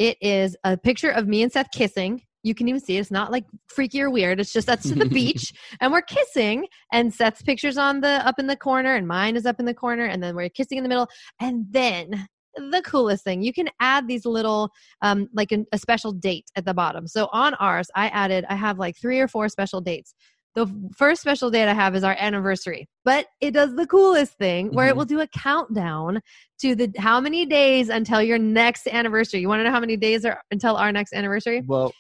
it 0.01 0.17
is 0.23 0.57
a 0.65 0.79
picture 0.79 1.11
of 1.11 1.29
me 1.29 1.43
and 1.43 1.53
Seth 1.53 1.71
kissing. 1.73 2.23
You 2.43 2.55
can 2.55 2.69
even 2.69 2.81
see 2.81 2.97
it. 2.97 3.01
It's 3.01 3.11
not 3.11 3.31
like 3.31 3.45
freaky 3.67 4.01
or 4.01 4.09
weird. 4.09 4.41
It's 4.41 4.51
just 4.51 4.67
that's 4.67 4.89
to 4.89 4.95
the 4.95 5.05
beach 5.21 5.53
and 5.79 5.93
we're 5.93 6.01
kissing 6.01 6.67
and 6.91 7.13
Seth's 7.13 7.43
picture's 7.43 7.77
on 7.77 8.01
the 8.01 8.27
up 8.27 8.39
in 8.39 8.47
the 8.47 8.57
corner 8.57 8.95
and 8.95 9.07
mine 9.07 9.37
is 9.37 9.45
up 9.45 9.61
in 9.61 9.67
the 9.67 9.75
corner 9.75 10.07
and 10.07 10.23
then 10.23 10.35
we're 10.35 10.49
kissing 10.49 10.79
in 10.79 10.85
the 10.85 10.89
middle. 10.89 11.07
And 11.39 11.67
then 11.69 12.29
the 12.57 12.81
coolest 12.81 13.25
thing, 13.25 13.43
you 13.43 13.53
can 13.53 13.69
add 13.79 14.09
these 14.09 14.25
little 14.25 14.71
um 15.03 15.29
like 15.35 15.53
an, 15.53 15.67
a 15.71 15.77
special 15.77 16.13
date 16.13 16.47
at 16.57 16.65
the 16.65 16.73
bottom. 16.73 17.07
So 17.07 17.29
on 17.31 17.53
ours, 17.57 17.89
I 17.95 18.09
added 18.09 18.47
I 18.49 18.55
have 18.55 18.79
like 18.79 18.97
three 18.99 19.21
or 19.21 19.29
four 19.29 19.51
special 19.51 19.83
dates. 19.83 20.15
The 20.57 20.67
first 20.97 21.21
special 21.21 21.49
date 21.51 21.69
I 21.69 21.75
have 21.75 21.95
is 21.95 22.03
our 22.03 22.17
anniversary, 22.19 22.89
but 23.05 23.27
it 23.41 23.53
does 23.53 23.77
the 23.77 23.87
coolest 23.87 24.37
thing 24.37 24.75
where 24.75 24.89
it 24.89 24.95
Mhm. 24.95 24.97
will 24.97 25.05
do 25.05 25.21
a 25.21 25.29
countdown 25.29 26.21
to 26.61 26.75
the 26.75 26.91
how 26.99 27.21
many 27.21 27.47
days 27.47 27.89
until 27.89 28.21
your 28.21 28.37
next 28.39 28.89
anniversary. 28.89 29.39
You 29.41 29.47
want 29.49 29.61
to 29.61 29.65
know 29.65 29.71
how 29.71 29.79
many 29.81 29.97
days 29.97 30.25
are 30.25 30.41
until 30.51 30.75
our 30.77 30.91
next 30.93 31.13
anniversary? 31.13 31.63
well 31.67 31.93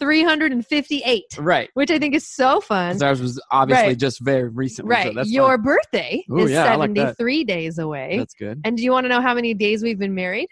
358, 0.00 1.22
right 1.38 1.68
which 1.74 1.90
I 1.92 1.98
think 2.00 2.14
is 2.16 2.26
so 2.26 2.60
fun. 2.60 3.00
ours 3.02 3.22
was 3.22 3.40
obviously 3.52 3.88
Right. 3.90 3.98
just 3.98 4.18
very 4.20 4.48
recent 4.48 4.86
so 4.86 4.90
Right. 4.90 5.14
fun. 5.14 5.24
Your 5.28 5.56
birthday 5.58 6.24
Ooh, 6.32 6.38
is 6.38 6.50
yeah, 6.50 6.72
I 6.72 6.74
like 6.74 6.90
73 6.96 7.44
days 7.44 7.78
away. 7.78 8.16
that's 8.18 8.34
good 8.34 8.60
and 8.64 8.76
do 8.76 8.82
you 8.82 8.90
want 8.90 9.04
to 9.04 9.08
know 9.08 9.20
how 9.20 9.32
many 9.34 9.54
days 9.54 9.84
we've 9.84 9.98
been 10.00 10.14
married? 10.14 10.48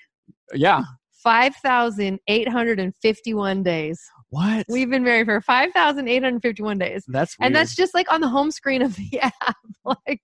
yeah 0.55 0.83
5,851 1.25 3.63
days. 3.63 4.01
What? 4.31 4.67
We've 4.69 4.89
been 4.89 5.03
married 5.05 5.27
for 5.27 5.41
5,851 5.41 6.79
days. 6.79 7.05
that's 7.09 7.35
And 7.41 7.55
that's 7.55 7.75
just 7.75 7.95
like 7.95 8.11
on 8.13 8.21
the 8.21 8.29
home 8.29 8.51
screen 8.51 8.81
of 8.83 8.97
the 8.97 9.21
app. 9.23 9.57
like 9.85 10.21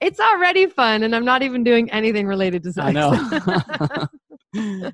it's 0.00 0.18
already 0.18 0.66
fun 0.66 1.02
and 1.02 1.14
I'm 1.14 1.24
not 1.24 1.42
even 1.42 1.62
doing 1.62 1.90
anything 1.90 2.26
related 2.26 2.62
to 2.64 2.72
sex. 2.72 2.86
I 2.86 2.92
know. 2.92 4.08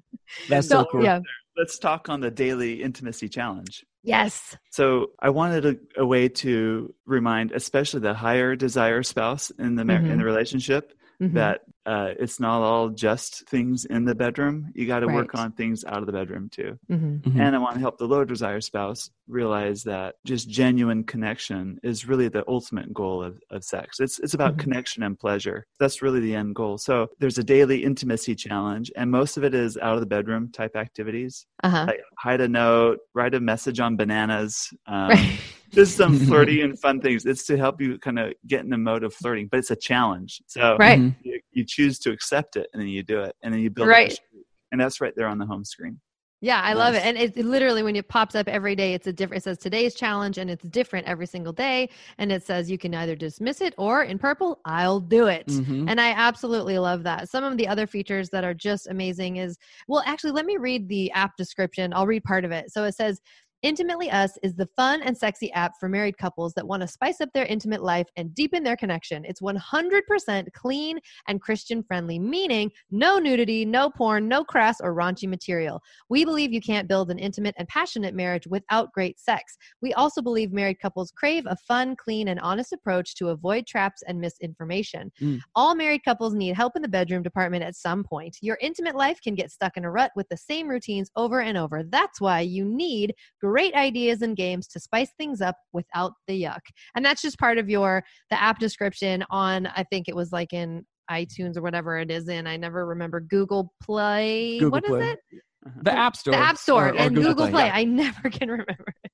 that's 0.48 0.68
so, 0.68 0.82
so, 0.82 0.84
cool. 0.90 1.04
yeah. 1.04 1.20
Let's 1.56 1.78
talk 1.78 2.08
on 2.08 2.20
the 2.20 2.30
daily 2.30 2.82
intimacy 2.82 3.28
challenge. 3.28 3.84
Yes. 4.02 4.56
So 4.70 5.12
I 5.20 5.30
wanted 5.30 5.64
a, 5.64 5.76
a 6.02 6.04
way 6.06 6.28
to 6.28 6.92
remind, 7.06 7.52
especially 7.52 8.00
the 8.00 8.12
higher 8.14 8.56
desire 8.56 9.02
spouse 9.02 9.50
in 9.50 9.76
the 9.76 9.84
mar- 9.84 9.96
in 9.98 10.04
Mhm. 10.04 10.18
the 10.18 10.24
relationship, 10.24 10.92
Mhm. 11.22 11.32
that 11.34 11.60
uh, 11.86 12.14
it's 12.18 12.40
not 12.40 12.62
all 12.62 12.88
just 12.88 13.46
things 13.46 13.84
in 13.84 14.06
the 14.06 14.14
bedroom. 14.14 14.72
You 14.74 14.86
got 14.86 15.00
to 15.00 15.06
work 15.06 15.34
on 15.34 15.52
things 15.52 15.84
out 15.84 15.98
of 15.98 16.06
the 16.06 16.12
bedroom 16.12 16.48
too. 16.48 16.78
Mhm. 16.90 17.20
Mhm. 17.20 17.38
And 17.38 17.54
I 17.54 17.58
want 17.58 17.74
to 17.74 17.80
help 17.80 17.98
the 17.98 18.08
low 18.08 18.24
desire 18.24 18.62
spouse 18.62 19.10
realize 19.28 19.82
that 19.82 20.14
just 20.24 20.48
genuine 20.48 21.04
connection 21.04 21.78
is 21.82 22.08
really 22.08 22.28
the 22.28 22.42
ultimate 22.48 22.92
goal 22.94 23.22
of, 23.22 23.38
of 23.50 23.64
sex. 23.64 24.00
It's 24.00 24.18
it's 24.18 24.32
about 24.34 24.54
Mhm. 24.56 24.60
connection 24.60 25.02
and 25.02 25.18
pleasure. 25.18 25.66
That's 25.78 26.00
really 26.00 26.20
the 26.20 26.34
end 26.34 26.54
goal. 26.54 26.78
So 26.78 27.08
there's 27.18 27.36
a 27.38 27.44
daily 27.44 27.84
intimacy 27.84 28.34
challenge, 28.34 28.90
and 28.96 29.10
most 29.10 29.36
of 29.36 29.44
it 29.44 29.54
is 29.54 29.76
out 29.76 29.94
of 29.94 30.00
the 30.00 30.06
bedroom 30.06 30.50
type 30.52 30.76
activities. 30.76 31.46
Uh-huh. 31.62 31.84
Like 31.88 32.00
hide 32.18 32.40
a 32.40 32.48
note, 32.48 33.00
write 33.14 33.34
a 33.34 33.40
message 33.40 33.78
on 33.78 33.96
bananas. 33.96 34.72
Um, 34.86 35.08
Right. 35.10 35.38
Just 35.74 35.96
some 35.96 36.18
flirty 36.28 36.62
and 36.62 36.78
fun 36.78 37.00
things. 37.00 37.24
It's 37.26 37.44
to 37.46 37.56
help 37.56 37.80
you 37.80 37.98
kind 37.98 38.18
of 38.18 38.32
get 38.46 38.60
in 38.64 38.70
the 38.70 38.78
mode 38.78 39.04
of 39.04 39.12
flirting, 39.14 39.48
but 39.50 39.58
it's 39.58 39.70
a 39.70 39.76
challenge. 39.76 40.40
So 40.46 40.76
Right. 40.78 40.98
Mhm. 40.98 41.16
you, 41.22 41.40
you 41.52 41.64
choose 41.66 41.98
to 42.00 42.10
accept 42.10 42.56
it, 42.56 42.68
and 42.72 42.80
then 42.80 42.88
you 42.88 43.02
do 43.02 43.20
it, 43.20 43.34
and 43.42 43.52
then 43.52 43.60
you 43.60 43.70
build. 43.70 43.88
Right. 43.88 44.12
streak. 44.12 44.46
And 44.72 44.80
that's 44.80 45.00
right 45.00 45.12
there 45.16 45.28
on 45.28 45.38
the 45.38 45.46
home 45.46 45.64
screen. 45.64 46.00
Yeah, 46.40 46.60
I 46.62 46.74
love 46.74 46.94
it. 46.94 47.02
And 47.06 47.16
it, 47.16 47.34
it 47.38 47.46
literally 47.46 47.82
when 47.82 47.96
it 47.96 48.06
pops 48.06 48.34
up 48.34 48.48
every 48.48 48.76
day, 48.76 48.92
it's 48.92 49.06
a 49.06 49.12
different 49.14 49.40
it 49.40 49.44
says 49.44 49.56
today's 49.56 49.94
challenge 49.94 50.36
and 50.36 50.50
it's 50.50 50.62
different 50.68 51.06
every 51.06 51.24
single 51.26 51.54
day. 51.54 51.88
And 52.18 52.30
it 52.30 52.42
says 52.42 52.70
you 52.70 52.76
can 52.76 52.94
either 52.94 53.16
dismiss 53.16 53.62
it 53.62 53.72
or 53.78 54.02
in 54.02 54.18
purple, 54.18 54.60
I'll 54.66 55.00
do 55.00 55.28
it. 55.28 55.46
Mhm. 55.46 55.86
And 55.88 55.98
I 55.98 56.10
absolutely 56.10 56.78
love 56.78 57.02
that. 57.04 57.30
Some 57.30 57.44
of 57.44 57.56
the 57.56 57.66
other 57.66 57.86
features 57.86 58.28
that 58.28 58.44
are 58.44 58.52
just 58.52 58.88
amazing 58.88 59.36
is 59.36 59.56
well, 59.88 60.02
actually, 60.04 60.32
let 60.32 60.44
me 60.44 60.58
read 60.58 60.86
the 60.86 61.10
app 61.12 61.34
description. 61.38 61.94
I'll 61.94 62.06
read 62.06 62.24
part 62.24 62.44
of 62.44 62.50
it. 62.50 62.70
So 62.70 62.84
it 62.84 62.94
says, 62.94 63.22
Intimately 63.64 64.10
Us 64.10 64.36
is 64.42 64.54
the 64.54 64.68
fun 64.76 65.00
and 65.00 65.16
sexy 65.16 65.50
app 65.52 65.72
for 65.80 65.88
married 65.88 66.18
couples 66.18 66.52
that 66.52 66.66
want 66.66 66.82
to 66.82 66.86
spice 66.86 67.22
up 67.22 67.30
their 67.32 67.46
intimate 67.46 67.82
life 67.82 68.06
and 68.18 68.34
deepen 68.34 68.62
their 68.62 68.76
connection. 68.76 69.24
It's 69.24 69.40
100% 69.40 70.52
clean 70.52 70.98
and 71.28 71.40
Christian 71.40 71.82
friendly, 71.82 72.18
meaning 72.18 72.70
no 72.90 73.18
nudity, 73.18 73.64
no 73.64 73.88
porn, 73.88 74.28
no 74.28 74.44
crass 74.44 74.82
or 74.82 74.94
raunchy 74.94 75.26
material. 75.26 75.80
We 76.10 76.26
believe 76.26 76.52
you 76.52 76.60
can't 76.60 76.88
build 76.88 77.10
an 77.10 77.18
intimate 77.18 77.54
and 77.56 77.66
passionate 77.66 78.14
marriage 78.14 78.46
without 78.46 78.92
great 78.92 79.18
sex. 79.18 79.56
We 79.80 79.94
also 79.94 80.20
believe 80.20 80.52
married 80.52 80.78
couples 80.78 81.10
crave 81.16 81.44
a 81.46 81.56
fun, 81.56 81.96
clean, 81.96 82.28
and 82.28 82.40
honest 82.40 82.74
approach 82.74 83.14
to 83.14 83.30
avoid 83.30 83.66
traps 83.66 84.02
and 84.06 84.20
misinformation. 84.20 85.10
Mm. 85.22 85.40
All 85.54 85.74
married 85.74 86.04
couples 86.04 86.34
need 86.34 86.54
help 86.54 86.76
in 86.76 86.82
the 86.82 86.88
bedroom 86.88 87.22
department 87.22 87.64
at 87.64 87.76
some 87.76 88.04
point. 88.04 88.36
Your 88.42 88.58
intimate 88.60 88.94
life 88.94 89.22
can 89.22 89.34
get 89.34 89.50
stuck 89.50 89.78
in 89.78 89.86
a 89.86 89.90
rut 89.90 90.10
with 90.14 90.28
the 90.28 90.36
same 90.36 90.68
routines 90.68 91.10
over 91.16 91.40
and 91.40 91.56
over. 91.56 91.82
That's 91.82 92.20
why 92.20 92.40
you 92.40 92.66
need 92.66 93.14
great 93.40 93.53
ideas 93.74 94.22
and 94.22 94.36
games 94.36 94.66
to 94.68 94.80
spice 94.80 95.10
things 95.18 95.40
up 95.40 95.56
without 95.72 96.12
the 96.26 96.42
yuck. 96.42 96.60
And 96.94 97.04
that's 97.04 97.22
just 97.22 97.38
part 97.38 97.58
of 97.58 97.68
your 97.68 98.02
the 98.30 98.40
app 98.40 98.58
description 98.58 99.24
on 99.30 99.66
I 99.66 99.84
think 99.84 100.08
it 100.08 100.16
was 100.16 100.32
like 100.32 100.52
in 100.52 100.84
iTunes 101.10 101.56
or 101.56 101.62
whatever 101.62 101.98
it 101.98 102.10
is 102.10 102.28
in. 102.28 102.46
I 102.46 102.56
never 102.56 102.86
remember 102.86 103.20
Google 103.20 103.72
Play. 103.82 104.58
Google 104.58 104.70
What 104.70 104.84
is 104.84 104.90
Play. 104.90 105.10
it? 105.10 105.18
Uh-huh. 105.66 105.80
The 105.82 105.92
App 105.92 106.16
Store. 106.16 106.32
The 106.32 106.38
App 106.38 106.56
Store 106.58 106.88
or- 106.88 106.92
or 106.92 106.96
and 106.96 107.14
Google, 107.16 107.48
Play. 107.48 107.66
yeah. 107.66 107.74
I 107.74 107.84
never 108.04 108.28
can 108.30 108.50
remember 108.50 108.92
it. 109.04 109.10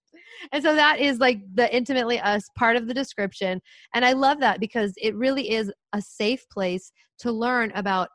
And 0.53 0.63
so 0.63 0.75
that 0.75 1.01
is 1.01 1.19
like 1.19 1.41
the 1.55 1.73
intimately 1.75 2.19
us 2.19 2.43
part 2.57 2.77
of 2.77 2.87
the 2.87 2.95
description. 2.95 3.61
And 3.95 4.05
I 4.05 4.13
love 4.13 4.41
that 4.41 4.59
because 4.59 4.95
it 4.97 5.15
really 5.15 5.51
is 5.51 5.71
a 5.93 6.01
safe 6.01 6.45
place 6.51 6.93
to 7.21 7.31
learn 7.33 7.73
about 7.75 8.09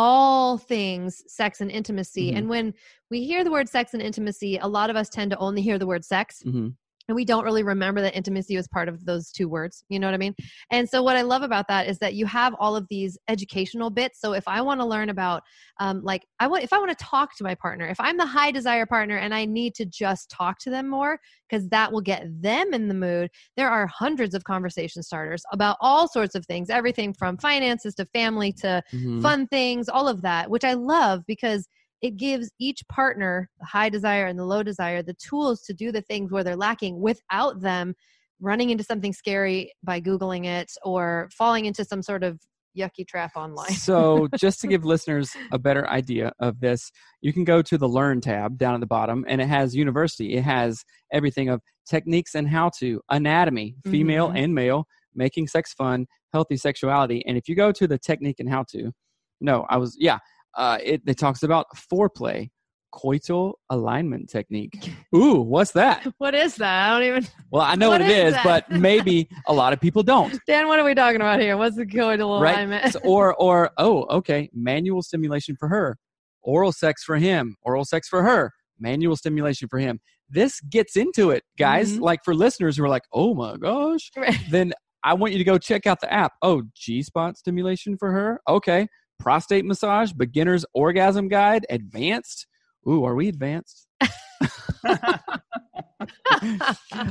all 0.00 0.58
things 0.58 1.24
sex 1.26 1.60
and 1.60 1.72
intimacy. 1.72 2.30
Mhm. 2.30 2.36
And 2.38 2.48
when 2.48 2.74
we 3.10 3.24
hear 3.24 3.42
the 3.42 3.50
word 3.50 3.68
sex 3.68 3.94
and 3.94 4.02
intimacy, 4.02 4.56
a 4.56 4.68
lot 4.68 4.90
of 4.90 4.96
us 4.96 5.08
tend 5.08 5.32
to 5.32 5.38
only 5.38 5.60
hear 5.60 5.76
the 5.76 5.88
word 5.88 6.04
sex 6.04 6.40
Mhm. 6.46 6.76
And 7.08 7.16
we 7.16 7.24
don't 7.24 7.44
really 7.44 7.62
remember 7.62 8.00
that 8.00 8.16
intimacy 8.16 8.56
was 8.56 8.68
part 8.68 8.88
of 8.88 9.04
those 9.04 9.30
two 9.30 9.48
words 9.48 9.82
you 9.88 9.98
know 9.98 10.06
what 10.06 10.14
i 10.14 10.18
mean 10.18 10.34
and 10.70 10.88
so 10.88 11.02
what 11.02 11.16
i 11.16 11.22
love 11.22 11.42
about 11.42 11.66
that 11.68 11.88
is 11.88 11.98
that 11.98 12.14
you 12.14 12.26
have 12.26 12.54
all 12.58 12.76
of 12.76 12.86
these 12.88 13.18
educational 13.28 13.90
bits 13.90 14.20
so 14.20 14.32
if 14.32 14.46
i 14.46 14.60
want 14.60 14.80
to 14.80 14.86
learn 14.86 15.08
about 15.08 15.42
um, 15.80 16.02
like 16.02 16.26
i 16.40 16.46
want 16.46 16.62
if 16.62 16.72
i 16.72 16.78
want 16.78 16.96
to 16.96 17.04
talk 17.04 17.36
to 17.36 17.44
my 17.44 17.54
partner 17.54 17.86
if 17.86 18.00
i'm 18.00 18.16
the 18.16 18.26
high 18.26 18.50
desire 18.50 18.86
partner 18.86 19.16
and 19.16 19.34
i 19.34 19.44
need 19.44 19.74
to 19.74 19.84
just 19.84 20.30
talk 20.30 20.58
to 20.58 20.70
them 20.70 20.88
more 20.88 21.18
because 21.48 21.68
that 21.68 21.90
will 21.92 22.00
get 22.00 22.24
them 22.42 22.72
in 22.72 22.88
the 22.88 22.94
mood 22.94 23.30
there 23.56 23.70
are 23.70 23.86
hundreds 23.86 24.34
of 24.34 24.44
conversation 24.44 25.02
starters 25.02 25.42
about 25.52 25.76
all 25.80 26.08
sorts 26.08 26.34
of 26.34 26.44
things 26.46 26.70
everything 26.70 27.12
from 27.14 27.36
finances 27.38 27.94
to 27.94 28.04
family 28.06 28.52
to 28.52 28.82
Mhm. 28.92 29.22
fun 29.22 29.46
things, 29.48 29.88
all 29.88 30.08
of 30.08 30.22
that, 30.22 30.50
which 30.50 30.64
I 30.64 30.74
love 30.74 31.24
because 31.26 31.68
it 32.02 32.16
gives 32.16 32.50
each 32.58 32.86
partner, 32.88 33.50
the 33.58 33.66
high 33.66 33.88
desire 33.88 34.26
and 34.26 34.38
the 34.38 34.44
low 34.44 34.62
desire, 34.62 35.02
the 35.02 35.14
tools 35.14 35.62
to 35.62 35.72
do 35.74 35.90
the 35.92 36.02
things 36.02 36.30
where 36.30 36.44
they're 36.44 36.56
lacking 36.56 37.00
without 37.00 37.60
them 37.60 37.94
running 38.40 38.70
into 38.70 38.84
something 38.84 39.12
scary 39.12 39.72
by 39.82 40.00
Googling 40.00 40.46
it 40.46 40.70
or 40.84 41.28
falling 41.36 41.64
into 41.66 41.84
some 41.84 42.02
sort 42.02 42.22
of 42.22 42.38
yucky 42.78 43.04
trap 43.06 43.32
online. 43.34 43.70
so 43.72 44.28
just 44.38 44.60
to 44.60 44.68
give 44.68 44.84
listeners 44.84 45.30
a 45.50 45.58
better 45.58 45.88
idea 45.88 46.30
of 46.38 46.60
this 46.60 46.92
you 47.22 47.32
can 47.32 47.42
go 47.42 47.60
to 47.60 47.76
the 47.76 47.88
learn 47.88 48.20
tab 48.20 48.56
down 48.56 48.74
at 48.74 48.78
the 48.80 48.86
bottom 48.86 49.24
and 49.26 49.40
it 49.40 49.48
has 49.48 49.74
university 49.74 50.34
it 50.34 50.44
has 50.44 50.84
everything 51.12 51.48
of 51.48 51.60
techniques 51.88 52.36
and 52.36 52.48
how 52.48 52.70
to 52.78 53.00
anatomy 53.10 53.74
female 53.84 54.28
Mhm. 54.28 54.44
and 54.44 54.54
male 54.54 54.86
making 55.14 55.48
sex 55.48 55.72
fun 55.72 56.06
healthy 56.32 56.56
sexuality 56.56 57.24
and 57.26 57.36
if 57.36 57.48
you 57.48 57.56
go 57.56 57.72
to 57.72 57.88
the 57.88 57.98
technique 57.98 58.38
and 58.38 58.48
how 58.50 58.62
to 58.70 58.92
no 59.40 59.66
i 59.70 59.76
was 59.76 59.96
yeah 59.98 60.18
uh, 60.56 60.78
it, 60.82 61.02
it 61.06 61.18
talks 61.18 61.42
about 61.42 61.66
foreplay 61.76 62.48
coital 62.94 63.52
alignment 63.70 64.30
technique 64.30 64.90
ooh 65.14 65.42
what's 65.42 65.72
that 65.72 66.06
what 66.18 66.34
is 66.34 66.56
that? 66.56 66.88
I 66.88 66.98
don't 66.98 67.06
even. 67.06 67.26
well 67.50 67.62
i 67.62 67.74
know 67.74 67.90
What 67.90 68.00
what, 68.00 68.10
it 68.10 68.16
is 68.28 68.34
but 68.42 68.70
maybe 68.70 69.28
a 69.46 69.52
lot 69.52 69.74
of 69.74 69.80
people 69.80 70.02
don't 70.02 70.38
Dan, 70.46 70.68
what 70.68 70.78
are 70.78 70.84
we 70.84 70.94
talking 70.94 71.20
about 71.20 71.38
here? 71.40 71.56
What's 71.58 71.76
the 71.76 71.84
coital 71.84 72.40
right 72.40 72.54
alignment? 72.54 72.92
So- 72.94 73.00
or 73.04 73.34
or 73.36 73.70
oh 73.76 74.04
okay 74.04 74.48
manual 74.54 75.02
stimulation 75.02 75.54
for 75.58 75.68
her 75.68 75.98
oral 76.42 76.72
sex 76.72 77.04
for 77.04 77.16
him 77.16 77.56
oral 77.62 77.84
sex 77.84 78.08
for 78.08 78.22
her 78.22 78.52
manual 78.80 79.16
stimulation 79.16 79.68
for 79.68 79.78
him 79.78 80.00
this 80.30 80.58
gets 80.70 80.96
into 80.96 81.30
it 81.30 81.42
guys 81.58 81.92
Mhm. 81.98 82.00
like 82.00 82.20
for 82.24 82.34
listeners 82.34 82.76
who 82.78 82.84
are 82.84 82.88
like 82.88 83.02
oh 83.12 83.34
my 83.34 83.56
gosh 83.58 84.10
Right. 84.16 84.38
then 84.50 84.72
i 85.04 85.12
want 85.12 85.32
you 85.32 85.38
to 85.38 85.44
go 85.44 85.58
check 85.58 85.86
out 85.86 86.00
the 86.00 86.10
app 86.12 86.32
oh 86.42 86.62
g-spot 86.74 87.36
stimulation 87.36 87.98
for 87.98 88.12
her 88.12 88.40
okay 88.48 88.86
prostate 89.18 89.64
massage 89.64 90.12
beginner's 90.12 90.64
orgasm 90.74 91.28
guide 91.28 91.66
advanced 91.70 92.46
ooh 92.88 93.04
are 93.04 93.14
we 93.14 93.28
advanced 93.28 93.86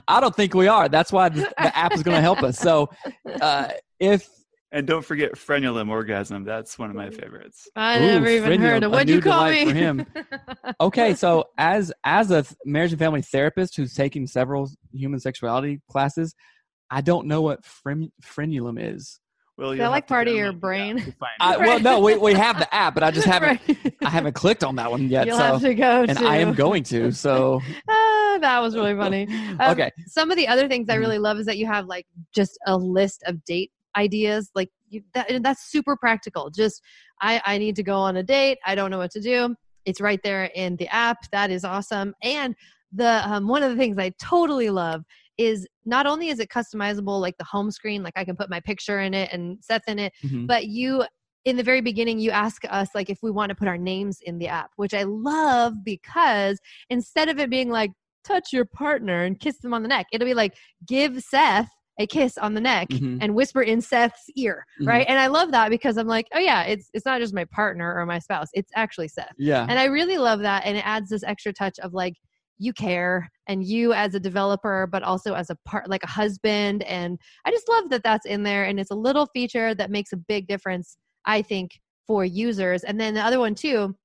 i 0.08 0.20
don't 0.20 0.36
think 0.36 0.54
we 0.54 0.68
are 0.68 0.88
that's 0.90 1.12
why 1.12 1.30
the, 1.30 1.42
the 1.42 1.78
app 1.78 1.94
is 1.94 2.04
going 2.04 2.16
to 2.16 2.22
help 2.22 2.42
us 2.44 2.58
so 2.58 2.90
uh, 3.42 3.68
if 4.00 4.28
And 4.72 4.86
don't 4.86 5.04
forget 5.04 5.34
frenulum 5.36 5.90
orgasm. 5.90 6.44
That's 6.44 6.78
one 6.78 6.90
of 6.90 6.96
my 6.98 7.10
favorites. 7.10 7.70
I 7.76 7.98
Ooh, 7.98 8.02
never 8.02 8.28
even 8.28 8.52
frenulum, 8.52 8.60
heard 8.60 8.84
of. 8.84 8.92
What'd 8.92 9.10
you 9.10 9.22
call 9.22 9.50
me? 9.50 9.66
for 9.66 9.74
him. 9.74 10.06
okay 10.82 11.14
so 11.14 11.46
as 11.58 11.92
as 12.04 12.32
a 12.32 12.44
marriage 12.66 12.92
and 12.92 13.00
family 13.00 13.22
therapist 13.22 13.76
who's 13.78 13.94
taking 13.94 14.28
several 14.28 14.70
human 14.94 15.20
sexuality 15.20 15.80
classes 15.90 16.36
i 16.92 17.00
don't 17.02 17.28
know 17.28 17.42
what 17.42 17.66
fren- 17.66 18.12
frenulum 18.22 18.78
is 18.80 19.20
Well, 19.58 19.72
Is 19.72 19.78
you'll 19.78 19.86
that 19.86 19.92
like 19.92 20.08
part 20.08 20.28
of 20.28 20.36
your 20.36 20.52
brain? 20.54 21.00
app 21.00 21.06
to 21.06 21.12
find 21.14 21.32
I, 21.40 21.58
well 21.58 21.80
no 21.80 22.00
we, 22.00 22.16
we 22.18 22.34
have 22.34 22.60
the 22.60 22.74
app 22.74 22.94
but 22.94 23.04
i 23.04 23.12
just 23.12 23.26
haven't 23.34 23.60
Right. 23.68 23.94
i 24.06 24.10
haven't 24.10 24.34
clicked 24.34 24.64
on 24.64 24.76
that 24.76 24.90
one 24.92 25.10
yet 25.10 25.28
You'll 25.28 25.38
so 25.38 25.44
have 25.54 25.62
to 25.62 25.74
go 25.74 26.02
and 26.08 26.18
to. 26.18 26.26
i 26.26 26.38
am 26.38 26.54
going 26.54 26.84
to 26.84 27.12
so 27.12 27.62
Ah, 27.90 28.38
that 28.42 28.60
was 28.60 28.76
really 28.76 28.94
funny. 28.96 29.28
Um, 29.60 29.72
okay 29.72 29.92
Some 30.08 30.30
of 30.30 30.38
the 30.38 30.48
other 30.48 30.68
things 30.68 30.90
I 30.90 30.96
Mhm. 30.96 31.00
really 31.00 31.18
love 31.20 31.38
is 31.40 31.46
that 31.48 31.58
you 31.58 31.66
have 31.66 31.86
like 31.88 32.06
just 32.36 32.58
a 32.68 32.78
list 32.78 33.24
of 33.26 33.44
date 33.46 33.72
ideas. 33.96 34.52
Like 34.54 34.70
you, 34.90 35.02
that, 35.16 35.30
and 35.32 35.44
that's 35.44 35.72
super 35.72 35.96
practical. 35.98 36.52
Just 36.52 36.82
I, 37.20 37.42
I 37.46 37.58
need 37.58 37.76
to 37.78 37.84
go 37.84 37.98
on 37.98 38.18
a 38.18 38.24
date. 38.24 38.60
I 38.66 38.76
don't 38.76 38.92
know 38.92 39.00
what 39.00 39.10
to 39.12 39.20
do. 39.22 39.56
It's 39.86 40.00
right 40.00 40.22
there 40.24 40.46
in 40.54 40.76
the 40.76 40.88
app. 40.90 41.18
That 41.32 41.50
is 41.50 41.64
awesome. 41.66 42.14
And 42.22 42.56
the 42.94 43.22
um, 43.28 43.48
one 43.48 43.64
of 43.64 43.72
the 43.72 43.78
things 43.78 43.98
I 43.98 44.12
totally 44.22 44.70
love 44.70 45.04
is 45.38 45.67
not 45.86 46.06
only 46.06 46.29
is 46.29 46.39
it 46.39 46.50
customizable, 46.50 47.20
like 47.22 47.38
the 47.38 47.44
home 47.46 47.72
screen, 47.72 48.03
like 48.03 48.13
I 48.15 48.25
can 48.25 48.36
put 48.36 48.50
my 48.50 48.60
picture 48.60 49.00
in 49.00 49.13
it 49.13 49.32
and 49.32 49.58
Seth 49.62 49.88
in 49.88 50.00
it, 50.00 50.13
Mhm. 50.24 50.48
but 50.48 50.67
you 50.67 51.03
in 51.46 51.56
the 51.56 51.63
very 51.63 51.79
beginning 51.79 52.20
you 52.20 52.29
ask 52.29 52.63
us 52.70 52.89
like 52.94 53.10
if 53.10 53.20
we 53.24 53.32
want 53.32 53.50
to 53.50 53.56
put 53.56 53.70
our 53.70 53.77
names 53.77 54.20
in 54.24 54.38
the 54.38 54.50
app 54.50 54.72
which 54.75 54.94
i 54.94 55.03
love 55.03 55.74
because 55.86 56.60
instead 56.89 57.29
of 57.29 57.39
it 57.39 57.50
being 57.50 57.70
like 57.70 57.89
touch 58.25 58.51
your 58.51 58.65
partner 58.65 59.24
and 59.24 59.39
kiss 59.39 59.58
them 59.62 59.74
on 59.74 59.82
the 59.82 59.88
neck 59.88 60.06
it'll 60.12 60.25
be 60.25 60.34
like 60.34 60.56
give 60.86 61.22
seth 61.24 61.70
a 62.00 62.06
kiss 62.06 62.38
on 62.38 62.53
the 62.53 62.60
neck 62.60 62.89
Mhm. 62.89 63.20
and 63.22 63.34
whisper 63.34 63.62
in 63.62 63.79
seth's 63.79 64.29
ear 64.36 64.65
Mhm. 64.82 64.88
right 64.88 65.06
and 65.08 65.20
i 65.20 65.27
love 65.27 65.51
that 65.51 65.70
because 65.70 65.96
i'm 65.98 66.08
like 66.08 66.27
oh 66.36 66.39
yeah 66.39 66.63
it's 66.63 66.89
it's 66.94 67.06
not 67.06 67.22
just 67.22 67.34
my 67.34 67.46
partner 67.46 67.96
or 67.96 68.06
my 68.06 68.20
spouse 68.20 68.50
it's 68.53 68.72
actually 68.75 69.08
seth 69.08 69.32
yeah 69.38 69.65
and 69.70 69.79
i 69.79 69.86
really 69.86 70.17
love 70.17 70.41
that 70.41 70.65
and 70.65 70.75
it 70.75 70.86
adds 70.86 71.10
this 71.10 71.24
extra 71.24 71.53
touch 71.53 71.79
of 71.79 71.94
like 71.94 72.15
you 72.60 72.74
care 72.74 73.30
and 73.48 73.64
you 73.64 73.94
as 73.94 74.16
a 74.16 74.20
developer 74.20 74.88
but 74.92 75.04
also 75.04 75.34
as 75.34 75.50
a 75.50 75.56
part 75.66 75.90
like 75.90 76.04
a 76.04 76.08
husband 76.08 76.84
and 76.84 77.20
i 77.46 77.52
just 77.52 77.70
love 77.70 77.90
that 77.90 78.04
that's 78.04 78.26
in 78.26 78.44
there 78.44 78.66
and 78.66 78.80
it's 78.80 78.92
a 78.92 78.96
little 78.96 79.28
feature 79.28 79.74
that 79.76 79.92
makes 79.92 80.12
a 80.14 80.18
big 80.18 80.48
difference 80.48 80.98
i 81.26 81.42
think 81.42 81.80
for 82.06 82.26
users 82.26 82.84
and 82.84 83.00
then 83.00 83.14
the 83.14 83.22
other 83.22 83.40
one 83.40 83.56
too 83.56 83.96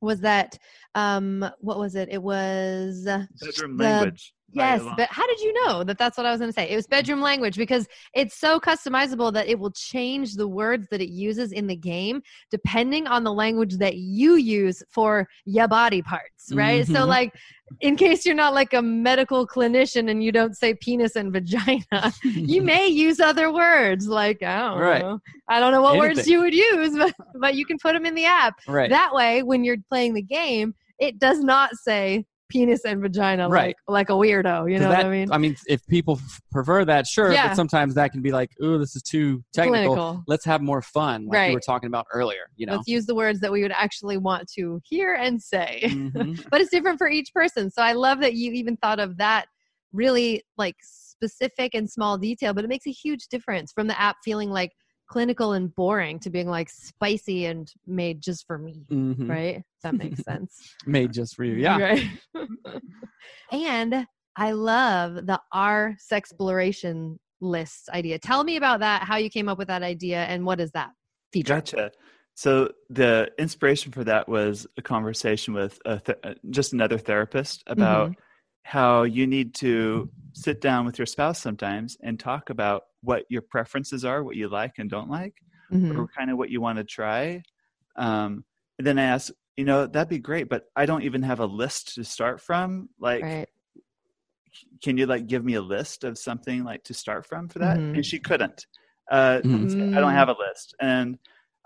was 0.00 0.20
that 0.20 0.58
um 0.94 1.44
what 1.60 1.78
was 1.78 1.94
it 1.94 2.08
it 2.10 2.22
was 2.22 3.04
Bedroom 3.04 3.76
the- 3.76 3.84
language. 3.84 4.34
Yes, 4.54 4.82
but 4.96 5.08
how 5.10 5.26
did 5.26 5.40
you 5.40 5.52
know 5.66 5.84
that 5.84 5.98
that's 5.98 6.16
what 6.16 6.26
I 6.26 6.30
was 6.30 6.38
going 6.40 6.48
to 6.48 6.52
say? 6.54 6.70
It 6.70 6.76
was 6.76 6.86
bedroom 6.86 7.20
language 7.20 7.56
because 7.56 7.86
it's 8.14 8.36
so 8.38 8.60
customizable 8.60 9.32
that 9.32 9.48
it 9.48 9.58
will 9.58 9.72
change 9.72 10.34
the 10.34 10.46
words 10.46 10.86
that 10.90 11.00
it 11.00 11.08
uses 11.10 11.52
in 11.52 11.66
the 11.66 11.76
game 11.76 12.22
depending 12.50 13.06
on 13.06 13.24
the 13.24 13.32
language 13.32 13.76
that 13.78 13.96
you 13.96 14.36
use 14.36 14.82
for 14.90 15.26
your 15.44 15.68
body 15.68 16.02
parts, 16.02 16.52
right? 16.52 16.86
So, 16.86 17.04
Mhm. 17.04 17.08
like, 17.08 17.34
in 17.80 17.96
case 17.96 18.24
you're 18.24 18.34
not 18.34 18.54
like 18.54 18.72
a 18.74 18.82
medical 18.82 19.46
clinician 19.46 20.10
and 20.10 20.22
you 20.22 20.30
don't 20.30 20.56
say 20.56 20.74
penis 20.74 21.16
and 21.16 21.32
vagina, 21.32 22.12
you 22.24 22.62
may 22.62 22.86
use 22.86 23.20
other 23.20 23.52
words 23.52 24.06
like 24.06 24.42
I 24.42 24.58
don't 24.58 24.78
Right. 24.78 25.02
know. 25.02 25.18
I 25.48 25.60
don't 25.60 25.72
know 25.72 25.82
what 25.82 25.98
words 25.98 26.26
you 26.26 26.40
would 26.40 26.54
use, 26.54 26.92
but, 26.96 27.14
but 27.34 27.54
you 27.54 27.66
can 27.66 27.76
put 27.82 27.92
them 27.94 28.06
in 28.06 28.14
the 28.14 28.24
app. 28.26 28.54
right. 28.68 28.90
That 28.90 29.12
way, 29.14 29.42
when 29.42 29.64
you're 29.64 29.76
playing 29.90 30.14
the 30.14 30.22
game, 30.22 30.74
it 30.98 31.18
does 31.18 31.40
not 31.40 31.74
say 31.76 32.24
penis 32.54 32.84
and 32.84 33.00
vagina 33.00 33.48
Right. 33.48 33.74
like, 33.88 34.08
like 34.08 34.10
a 34.10 34.12
weirdo. 34.12 34.70
You 34.72 34.78
know 34.78 34.88
that, 34.88 34.98
what 34.98 35.06
I 35.06 35.10
mean? 35.10 35.32
I 35.32 35.38
mean, 35.38 35.56
if 35.66 35.84
people 35.86 36.20
f- 36.22 36.40
prefer 36.52 36.84
that, 36.84 37.06
sure. 37.06 37.32
Yeah. 37.32 37.48
But 37.48 37.56
sometimes 37.56 37.94
that 37.94 38.12
can 38.12 38.22
be 38.22 38.30
like, 38.30 38.50
ooh, 38.62 38.78
this 38.78 38.94
is 38.94 39.02
too 39.02 39.42
technical. 39.52 39.94
Clinical. 39.94 40.24
Let's 40.28 40.44
have 40.44 40.62
more 40.62 40.80
fun, 40.80 41.26
like 41.26 41.34
Right. 41.36 41.46
you 41.48 41.54
were 41.54 41.60
talking 41.60 41.88
about 41.88 42.06
earlier. 42.12 42.46
You 42.56 42.66
know. 42.66 42.76
Let's 42.76 42.88
use 42.88 43.06
the 43.06 43.14
words 43.14 43.40
that 43.40 43.50
we 43.50 43.62
would 43.62 43.72
actually 43.72 44.18
want 44.18 44.48
to 44.56 44.80
hear 44.84 45.14
and 45.14 45.42
say. 45.42 45.80
Mhm. 45.84 46.46
but 46.50 46.60
it's 46.60 46.70
different 46.70 46.98
for 46.98 47.08
each 47.08 47.32
person. 47.34 47.70
So 47.70 47.82
I 47.82 47.92
love 47.92 48.20
that 48.20 48.34
you 48.34 48.52
even 48.52 48.76
thought 48.76 49.00
of 49.00 49.16
that 49.18 49.46
really 49.92 50.42
like 50.56 50.76
specific 50.82 51.74
and 51.74 51.90
small 51.90 52.18
detail, 52.18 52.54
but 52.54 52.64
it 52.64 52.68
makes 52.68 52.86
a 52.86 52.92
huge 52.92 53.26
difference 53.28 53.72
from 53.72 53.86
the 53.86 54.00
app 54.00 54.16
feeling 54.24 54.50
like 54.50 54.72
clinical 55.14 55.52
and 55.52 55.72
boring 55.76 56.18
to 56.18 56.28
being 56.28 56.48
like 56.48 56.68
spicy 56.68 57.46
and 57.46 57.72
made 57.86 58.20
just 58.20 58.44
for 58.48 58.58
me. 58.58 58.82
Mhm. 58.90 59.28
Right? 59.30 59.62
That 59.84 59.94
makes 59.94 60.24
sense. 60.30 60.74
Made 60.86 61.12
just 61.12 61.36
for 61.36 61.44
you. 61.44 61.54
Yeah. 61.54 61.78
Right. 61.78 62.10
and 63.52 64.06
I 64.36 64.50
love 64.50 65.14
the 65.26 65.40
R 65.52 65.96
sexploration 66.12 67.18
lists 67.40 67.88
idea. 67.90 68.18
Tell 68.18 68.42
me 68.42 68.56
about 68.56 68.80
that, 68.80 69.02
how 69.04 69.16
you 69.16 69.30
came 69.30 69.48
up 69.48 69.56
with 69.56 69.68
that 69.68 69.84
idea, 69.84 70.24
and 70.24 70.44
what 70.44 70.60
is 70.60 70.72
that 70.72 70.90
feature? 71.32 71.54
Gotcha. 71.54 71.92
So 72.34 72.70
the 72.90 73.30
inspiration 73.38 73.92
for 73.92 74.02
that 74.02 74.28
was 74.28 74.66
a 74.76 74.82
conversation 74.82 75.54
with 75.54 75.78
a 75.84 76.00
th- 76.00 76.18
uh, 76.24 76.34
just 76.50 76.72
another 76.72 76.98
therapist 76.98 77.62
about 77.68 78.10
Mm-hmm. 78.10 78.20
How 78.64 79.02
you 79.04 79.26
need 79.26 79.54
to 79.56 80.10
sit 80.32 80.60
down 80.60 80.84
with 80.86 80.98
your 80.98 81.06
spouse 81.06 81.40
sometimes 81.40 81.96
and 82.02 82.18
talk 82.18 82.50
about 82.50 82.82
what 83.02 83.24
your 83.28 83.42
preferences 83.42 84.04
are, 84.04 84.24
what 84.24 84.36
you 84.36 84.48
like 84.48 84.78
and 84.78 84.90
don't 84.90 85.08
like, 85.10 85.36
Mhm. 85.70 85.96
or 85.96 86.08
kind 86.08 86.30
of 86.30 86.38
what 86.38 86.50
you 86.50 86.60
want 86.60 86.78
to 86.78 86.84
try. 86.84 87.42
Um, 87.96 88.44
and 88.78 88.86
then 88.86 88.98
I 88.98 89.04
asked, 89.04 89.32
you 89.56 89.64
know, 89.64 89.86
that'd 89.86 90.08
be 90.08 90.18
great, 90.18 90.48
but 90.48 90.64
I 90.74 90.86
don't 90.86 91.02
even 91.02 91.22
have 91.22 91.40
a 91.40 91.46
list 91.46 91.94
to 91.94 92.04
start 92.04 92.40
from. 92.40 92.88
Like, 92.98 93.22
Right. 93.22 93.48
can 94.82 94.96
you 94.96 95.06
like 95.06 95.26
give 95.26 95.44
me 95.44 95.54
a 95.54 95.60
list 95.62 96.04
of 96.04 96.18
something 96.18 96.64
like 96.64 96.84
to 96.84 96.94
start 96.94 97.26
from 97.26 97.48
for 97.48 97.58
that? 97.60 97.78
Mhm. 97.78 97.94
And 97.96 98.04
she 98.06 98.18
couldn't. 98.18 98.66
Uh, 99.10 99.42
Mhm. 99.44 99.70
said, 99.70 99.88
I 99.96 100.00
don't 100.00 100.12
have 100.12 100.28
a 100.28 100.36
list. 100.38 100.74
And 100.80 101.18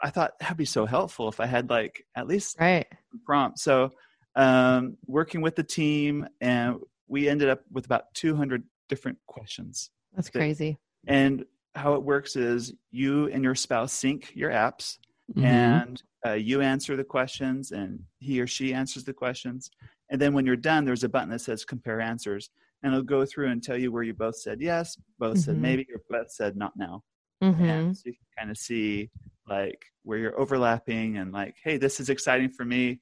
I 0.03 0.11
thought 0.11 0.39
that'd 0.41 0.57
be 0.57 0.65
so 0.65 0.87
helpful 0.87 1.29
if 1.29 1.41
I 1.41 1.47
had 1.47 1.71
like 1.71 2.05
at 2.17 2.27
least 2.27 2.59
Right. 2.61 2.87
prompt. 3.25 3.59
So, 3.59 3.91
um, 4.39 4.97
working 5.07 5.41
with 5.43 5.57
the 5.57 5.63
team, 5.65 6.27
and 6.41 6.77
we 7.09 7.29
ended 7.29 7.49
up 7.51 7.61
with 7.71 7.85
about 7.85 8.05
200 8.15 8.63
different 8.89 9.19
questions. 9.27 9.91
That's 10.15 10.31
That- 10.31 10.39
crazy. 10.39 10.79
And 11.07 11.45
how 11.75 11.95
it 11.95 12.03
works 12.03 12.37
is 12.37 12.73
you 12.91 13.29
and 13.29 13.43
your 13.45 13.55
spouse 13.55 13.93
sync 13.93 14.35
your 14.35 14.51
apps, 14.51 14.99
Mhm. 15.35 15.45
and 15.45 16.03
uh, 16.27 16.33
you 16.33 16.61
answer 16.61 16.97
the 16.97 17.05
questions, 17.05 17.73
and 17.73 18.03
he 18.19 18.41
or 18.41 18.47
she 18.47 18.73
answers 18.75 19.05
the 19.05 19.13
questions. 19.13 19.71
And 20.11 20.21
then 20.21 20.33
when 20.33 20.47
you're 20.47 20.57
done, 20.57 20.85
there's 20.85 21.05
a 21.05 21.09
button 21.09 21.29
that 21.31 21.41
says 21.41 21.65
compare 21.65 22.01
answers, 22.01 22.51
and 22.83 22.93
it'll 22.93 23.05
go 23.05 23.25
through 23.27 23.49
and 23.51 23.63
tell 23.63 23.77
you 23.77 23.93
where 23.93 24.03
you 24.03 24.15
both 24.15 24.37
said 24.37 24.61
yes, 24.61 24.97
both 25.19 25.39
said 25.39 25.57
Mhm. 25.57 25.61
maybe, 25.61 25.87
or 25.93 26.01
both 26.09 26.31
said 26.31 26.57
not 26.57 26.77
now. 26.77 27.05
hmm 27.41 27.53
And 27.63 27.97
so 27.97 28.03
you 28.07 28.15
can 28.15 28.27
kind 28.37 28.51
of 28.51 28.57
see 28.59 29.11
like 29.47 29.85
where 30.03 30.19
you're 30.19 30.39
overlapping 30.41 31.19
and 31.19 31.31
like, 31.33 31.57
hey, 31.63 31.77
this 31.77 32.01
is 32.01 32.09
exciting 32.11 32.51
for 32.51 32.65
me. 32.65 32.99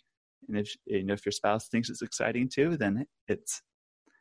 And 0.48 0.58
if 0.58 0.74
you 0.86 1.04
know 1.04 1.14
if 1.14 1.24
your 1.26 1.32
spouse 1.32 1.68
thinks 1.68 1.88
it's 1.90 2.02
exciting 2.02 2.48
too, 2.52 2.76
then 2.76 3.06
it's 3.28 3.62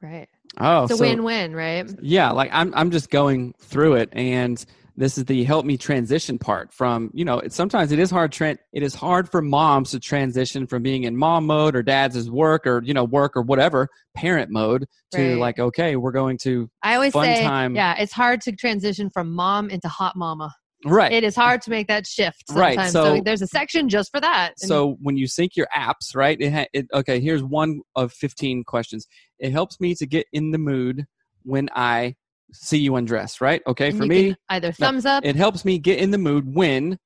Right. 0.02 0.28
Oh, 0.60 0.84
It's 0.84 0.94
a 0.94 0.98
so- 0.98 1.04
win-win, 1.04 1.56
right? 1.56 1.90
Yeah, 2.02 2.32
like 2.32 2.50
I'm 2.54 2.74
I'm 2.76 2.92
just 2.92 3.10
going 3.10 3.54
through 3.60 3.96
it 3.96 4.10
and 4.14 4.64
this 4.98 5.18
is 5.18 5.26
the 5.26 5.44
help 5.44 5.66
me 5.66 5.76
transition 5.78 6.38
part 6.38 6.72
from, 6.74 7.12
you 7.14 7.26
know, 7.26 7.40
it's 7.40 7.56
sometimes 7.56 7.92
it 7.92 8.00
is 8.00 8.10
hard 8.12 8.32
tran 8.32 8.58
it 8.72 8.82
is 8.84 8.94
hard 8.96 9.30
for 9.30 9.42
moms 9.42 9.92
to 9.92 10.00
transition 10.00 10.68
from 10.68 10.84
being 10.84 11.04
in 11.04 11.18
mom 11.18 11.46
mode 11.46 11.76
or 11.76 11.84
dad's 11.84 12.16
is 12.16 12.30
work 12.30 12.66
or, 12.68 12.82
you 12.84 12.94
know, 12.94 13.04
work 13.04 13.36
or 13.36 13.42
whatever, 13.42 13.90
parent 14.16 14.52
mode 14.52 14.86
to 15.14 15.32
Right. 15.32 15.40
like 15.40 15.60
okay, 15.60 15.96
we're 15.96 16.12
going 16.12 16.38
to 16.40 16.70
I 16.84 16.96
always 16.96 17.14
Fun 17.14 17.26
say, 17.26 17.44
time. 17.44 17.76
yeah, 17.76 17.96
it's 17.98 18.14
hard 18.14 18.42
to 18.42 18.52
transition 18.54 19.10
from 19.10 19.34
mom 19.34 19.70
into 19.70 19.88
hot 19.88 20.16
mama. 20.16 20.54
Right. 20.86 21.12
It 21.12 21.24
is 21.24 21.36
hard 21.36 21.62
to 21.63 21.69
make 21.69 21.88
that 21.88 22.08
shift 22.08 22.43
Right, 22.52 22.80
so- 22.91 23.17
so, 23.17 23.21
there's 23.24 23.41
a 23.41 23.48
section 23.48 23.89
just 23.89 24.12
for 24.12 24.21
that. 24.21 24.54
And- 24.62 24.69
so 24.69 24.98
when 25.02 25.17
you 25.17 25.28
sync 25.28 25.56
your 25.56 25.67
apps, 25.76 26.15
right? 26.15 26.39
It, 26.39 26.52
ha- 26.54 26.67
it 26.74 26.88
okay, 26.93 27.19
here's 27.19 27.43
one 27.43 27.82
of 27.95 28.13
15 28.13 28.63
questions. 28.63 29.08
It 29.39 29.52
helps 29.52 29.80
me 29.80 29.95
to 29.95 30.06
get 30.06 30.26
in 30.32 30.52
the 30.52 30.58
mood 30.58 31.06
when 31.43 31.69
I 31.76 32.15
see 32.54 32.78
you 32.78 32.95
undress, 32.95 33.41
right? 33.41 33.62
Okay, 33.67 33.89
and 33.89 33.98
for 33.98 34.04
you 34.04 34.10
me, 34.10 34.36
either 34.50 34.71
thumbs 34.71 35.06
up. 35.06 35.26
it 35.26 35.36
helps 35.36 35.65
me 35.65 35.78
get 35.80 36.00
in 36.00 36.12
the 36.12 36.17
mood 36.17 36.54
when 36.56 36.98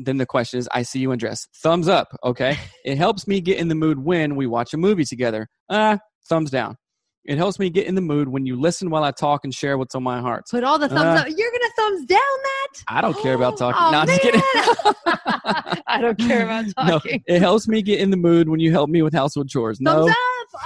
then 0.00 0.16
the 0.16 0.26
question 0.26 0.58
is 0.60 0.68
i 0.72 0.80
see 0.82 1.00
you 1.00 1.10
undress 1.10 1.48
thumbs 1.56 1.88
up 1.88 2.16
okay 2.22 2.56
it 2.84 2.96
helps 2.96 3.26
me 3.26 3.40
get 3.40 3.58
in 3.58 3.66
the 3.66 3.74
mood 3.74 3.98
when 3.98 4.36
we 4.36 4.46
watch 4.46 4.72
a 4.72 4.76
movie 4.76 5.04
together 5.04 5.48
ah 5.70 5.98
thumbs 6.28 6.50
down 6.50 6.76
it 7.28 7.36
helps 7.38 7.58
me 7.58 7.70
get 7.70 7.86
in 7.86 7.94
the 7.94 8.00
mood 8.00 8.28
when 8.28 8.44
you 8.46 8.58
listen 8.60 8.90
while 8.90 9.04
i 9.04 9.10
talk 9.12 9.44
and 9.44 9.54
share 9.54 9.78
what's 9.78 9.94
on 9.94 10.02
my 10.02 10.20
heart 10.20 10.44
Put 10.50 10.64
all 10.64 10.78
the 10.78 10.88
thumbs 10.88 11.00
Uh, 11.20 11.22
up. 11.22 11.28
You're 11.36 11.50
gonna 11.50 11.72
thumbs 11.76 12.06
down 12.06 12.18
that? 12.18 12.82
i 12.88 13.00
don't 13.00 13.16
care 13.22 13.34
about 13.34 13.56
talking 13.58 13.80
Oh, 13.80 13.90
no, 13.92 14.04
just 14.06 14.20
kidding. 14.22 14.40
I 15.86 16.00
don't 16.00 16.18
care 16.18 16.44
about 16.44 16.64
talking. 16.76 17.22
no 17.28 17.34
it 17.34 17.40
helps 17.40 17.68
me 17.68 17.82
get 17.82 18.00
in 18.00 18.10
the 18.10 18.16
mood 18.16 18.48
when 18.48 18.60
you 18.60 18.70
help 18.72 18.90
me 18.90 19.02
with 19.02 19.14
household 19.14 19.48
chores 19.48 19.80
no 19.80 20.08
up. 20.08 20.16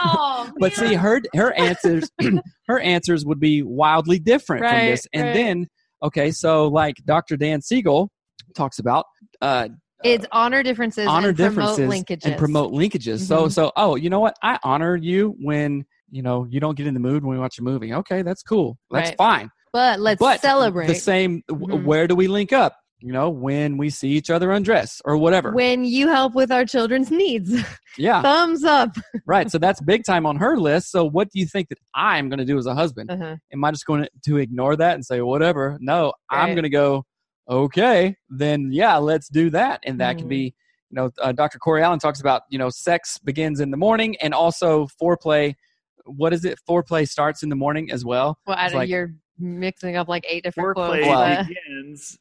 Oh, 0.00 0.52
but 0.60 0.72
see 0.74 0.94
her 0.94 1.20
her 1.34 1.52
answers 1.54 2.10
her 2.68 2.78
answers 2.80 3.26
would 3.26 3.40
be 3.40 3.62
wildly 3.62 4.18
different 4.18 4.64
from 4.64 4.86
this 4.86 5.06
and 5.12 5.24
right. 5.24 5.34
then 5.34 5.66
okay 6.02 6.30
so 6.30 6.68
like 6.68 6.96
dr 7.04 7.36
dan 7.36 7.60
siegel 7.60 8.10
talks 8.54 8.78
about 8.78 9.04
uh 9.40 9.68
it's 10.04 10.26
honor 10.32 10.62
differences 10.62 11.06
honor 11.06 11.28
and 11.28 11.36
promote 11.36 11.76
differences 11.76 11.88
linkages. 11.88 12.26
and 12.26 12.36
promote 12.36 12.72
linkages. 12.72 13.20
So 13.20 13.46
Mhm. 13.46 13.52
so 13.52 13.70
oh, 13.76 13.94
you 13.94 14.10
know 14.10 14.18
what? 14.18 14.34
I 14.42 14.58
honor 14.64 14.96
you 14.96 15.36
when 15.40 15.84
you 16.12 16.22
know 16.22 16.46
you 16.48 16.60
don't 16.60 16.76
get 16.76 16.86
in 16.86 16.94
the 16.94 17.00
mood 17.00 17.24
when 17.24 17.34
we 17.36 17.40
watch 17.40 17.58
a 17.58 17.62
movie. 17.62 17.92
Okay, 17.92 18.22
that's 18.22 18.42
cool. 18.44 18.78
That's 18.92 19.08
Right. 19.10 19.16
fine. 19.16 19.50
But 19.72 19.98
let's 19.98 20.20
but 20.20 20.40
celebrate. 20.40 20.86
the 20.86 20.94
same. 20.94 21.42
w 21.48 21.66
Mhm. 21.66 21.84
Where 21.84 22.06
do 22.06 22.14
we 22.14 22.28
link 22.28 22.52
up? 22.52 22.76
You 23.00 23.12
know, 23.12 23.30
when 23.30 23.78
we 23.78 23.90
see 23.90 24.10
each 24.10 24.30
other 24.30 24.52
undress 24.52 25.00
or 25.04 25.16
whatever. 25.16 25.50
when 25.52 25.84
you 25.84 26.06
help 26.06 26.34
with 26.34 26.52
our 26.52 26.64
children's 26.64 27.10
needs. 27.10 27.50
yeah, 27.98 28.22
Thumbs 28.28 28.62
up. 28.62 28.90
right. 29.26 29.50
So 29.50 29.58
that's 29.58 29.80
big 29.80 30.04
time 30.04 30.24
on 30.26 30.36
her 30.36 30.56
list. 30.56 30.92
So 30.92 31.04
what 31.04 31.28
do 31.32 31.40
you 31.40 31.46
think 31.46 31.68
that 31.70 31.78
I'm 31.94 32.28
going 32.28 32.38
to 32.38 32.44
do 32.44 32.56
as 32.58 32.66
a 32.66 32.74
husband? 32.76 33.10
Uh-huh. 33.10 33.36
Am 33.52 33.64
I 33.64 33.70
just 33.72 33.86
going 33.86 34.06
to 34.26 34.36
ignore 34.36 34.76
that 34.76 34.94
and 34.94 35.04
say 35.04 35.20
whatever? 35.20 35.78
No, 35.80 36.12
I'm 36.30 36.50
going 36.54 36.62
to 36.62 36.68
go. 36.84 37.04
Okay, 37.50 38.14
then 38.30 38.70
yeah, 38.72 38.96
let's 38.98 39.28
do 39.28 39.50
that. 39.50 39.80
And 39.84 39.98
that 40.00 40.16
can 40.18 40.26
Mhm. 40.26 40.30
be, 40.38 40.54
you 40.90 40.94
know, 40.96 41.10
uh, 41.20 41.32
Dr. 41.32 41.58
Corey 41.58 41.82
Allen 41.82 41.98
talks 41.98 42.20
about, 42.20 42.42
you 42.50 42.58
know, 42.58 42.70
sex 42.70 43.18
begins 43.18 43.58
in 43.58 43.70
the 43.72 43.76
morning 43.76 44.14
and 44.22 44.32
also 44.32 44.86
foreplay. 45.02 45.54
What 46.06 46.32
is 46.32 46.44
it? 46.44 46.58
Foreplay 46.68 47.08
starts 47.08 47.42
in 47.42 47.48
the 47.48 47.56
morning 47.56 47.90
as 47.90 48.04
well. 48.04 48.38
Well, 48.46 48.56
I 48.58 48.68
like- 48.68 48.88
you're 48.88 49.14
mixing 49.38 49.96
up 49.96 50.08
like 50.08 50.24
eight 50.28 50.44
different 50.44 50.76
foreplay 50.76 51.02
quotes. 51.02 51.08
but- 51.08 51.48
begins 51.48 52.18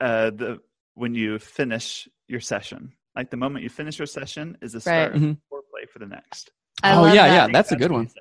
uh, 0.00 0.30
the 0.30 0.60
when 0.94 1.14
you 1.14 1.38
finish 1.38 2.08
your 2.28 2.40
session. 2.40 2.92
Like 3.16 3.30
the 3.30 3.36
moment 3.36 3.62
you 3.62 3.68
finish 3.70 3.98
your 3.98 4.06
session 4.06 4.56
is 4.62 4.72
the 4.72 4.78
Right. 4.78 4.82
start 4.82 5.14
of 5.16 5.20
Mhm. 5.22 5.38
foreplay 5.52 5.88
for 5.88 5.98
the 6.00 6.06
next. 6.06 6.50
I 6.82 6.94
oh 6.96 7.06
yeah, 7.06 7.14
that. 7.28 7.34
yeah, 7.34 7.44
I 7.46 7.52
that's 7.52 7.70
a 7.72 7.76
good 7.76 7.92
one. 7.92 8.08
says. 8.08 8.16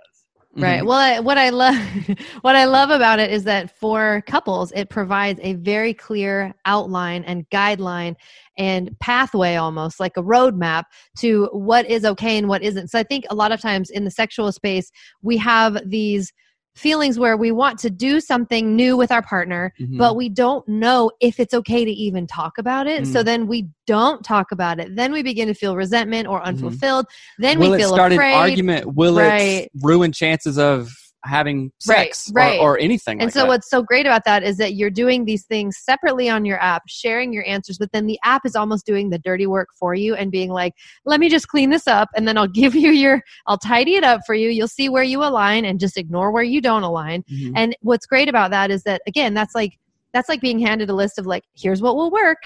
Right. 0.56 0.84
Mhm. 0.84 0.86
Well, 0.86 1.00
I, 1.00 1.20
what 1.20 1.38
I 1.40 1.50
love, 1.50 1.76
what 2.42 2.56
I 2.56 2.66
love 2.66 2.92
about 2.92 3.20
it 3.20 3.32
is 3.32 3.44
that 3.46 3.76
for 3.76 4.22
couples, 4.28 4.72
it 4.76 4.88
provides 4.90 5.40
a 5.42 5.54
very 5.56 5.96
clear 5.96 6.54
outline 6.66 7.24
and 7.24 7.50
guideline 7.50 8.16
and 8.56 8.96
pathway, 9.00 9.56
almost 9.56 10.00
like 10.00 10.16
a 10.16 10.22
roadmap 10.22 10.84
to 11.18 11.50
what 11.54 11.90
is 11.90 12.06
okay 12.06 12.38
and 12.38 12.48
what 12.48 12.62
isn't. 12.62 12.90
So 12.90 13.00
I 13.00 13.04
think 13.04 13.26
a 13.32 13.36
lot 13.36 13.52
of 13.52 13.62
times 13.62 13.90
in 13.90 14.04
the 14.06 14.12
sexual 14.12 14.52
space, 14.52 14.92
we 15.24 15.38
have 15.38 15.78
these 15.90 16.32
feelings 16.76 17.20
where 17.20 17.38
we 17.38 17.52
want 17.52 17.78
to 17.80 17.90
do 17.90 18.20
something 18.20 18.76
new 18.76 18.98
with 18.98 19.12
our 19.12 19.22
partner, 19.22 19.74
Mhm. 19.80 19.98
but 19.98 20.16
we 20.16 20.28
don't 20.28 20.68
know 20.68 21.12
if 21.20 21.40
it's 21.40 21.54
okay 21.54 21.86
to 21.86 21.92
even 21.92 22.26
talk 22.26 22.58
about 22.58 22.88
it. 22.88 23.06
So 23.08 23.22
Mm. 23.22 23.26
then 23.26 23.48
we 23.48 23.68
don't 23.86 24.24
talk 24.24 24.52
about 24.52 24.80
it. 24.80 24.96
Then 24.96 25.12
we 25.12 25.22
begin 25.22 25.48
to 25.48 25.54
feel 25.54 25.76
resentment 25.76 26.28
or 26.28 26.42
unfulfilled. 26.44 27.06
Then 27.38 27.60
will 27.60 27.72
we 27.72 27.76
it 27.76 27.80
feel 27.80 27.90
start 27.90 28.12
afraid. 28.12 28.34
an 28.34 28.40
argument? 28.40 28.96
Will 28.96 29.18
Right. 29.18 29.66
it 29.66 29.72
ruin 29.82 30.12
chances 30.12 30.58
of 30.58 30.92
having 31.26 31.72
sex 31.80 32.32
right. 32.34 32.60
Or, 32.60 32.76
or 32.76 32.80
anything? 32.80 33.20
And 33.20 33.28
like 33.28 33.34
so 33.34 33.42
that? 33.42 33.48
what's 33.48 33.70
so 33.70 33.82
great 33.82 34.06
about 34.06 34.24
that 34.26 34.44
is 34.44 34.58
that 34.58 34.76
you're 34.76 34.90
doing 34.90 35.26
these 35.26 35.46
things 35.46 35.78
separately 35.78 36.30
on 36.30 36.46
your 36.46 36.62
app, 36.62 36.84
sharing 36.88 37.34
your 37.34 37.46
answers, 37.46 37.78
but 37.78 37.92
then 37.92 38.06
the 38.06 38.20
app 38.24 38.46
is 38.46 38.56
almost 38.56 38.86
doing 38.86 39.10
the 39.10 39.20
dirty 39.20 39.48
work 39.48 39.70
for 39.80 39.94
you 39.96 40.16
and 40.16 40.32
being 40.32 40.52
like, 40.52 40.74
"Let 41.06 41.20
me 41.20 41.30
just 41.30 41.48
clean 41.48 41.70
this 41.70 41.88
up 41.88 42.10
and 42.16 42.28
then 42.28 42.38
I'll 42.38 42.48
give 42.64 42.76
you 42.76 42.92
your 42.92 43.22
I'll 43.48 43.58
tidy 43.58 43.96
it 43.96 44.04
up 44.04 44.22
for 44.26 44.36
you. 44.36 44.50
You'll 44.50 44.68
see 44.68 44.90
where 44.90 45.04
you 45.04 45.24
align 45.24 45.66
and 45.66 45.80
just 45.80 45.98
ignore 45.98 46.32
where 46.32 46.44
you 46.44 46.62
don't 46.62 46.84
align." 46.84 47.24
Mhm. 47.24 47.54
And 47.56 47.76
what's 47.82 48.06
great 48.06 48.30
about 48.30 48.52
that 48.52 48.72
is 48.72 48.84
that 48.84 49.02
again, 49.08 49.34
that's 49.34 49.56
like 49.56 49.78
that's 50.14 50.30
like 50.30 50.42
being 50.42 50.60
handed 50.60 50.90
a 50.90 50.94
list 50.96 51.18
of 51.18 51.26
like, 51.26 51.44
"Here's 51.56 51.82
what 51.82 51.96
will 51.96 52.12
work." 52.12 52.38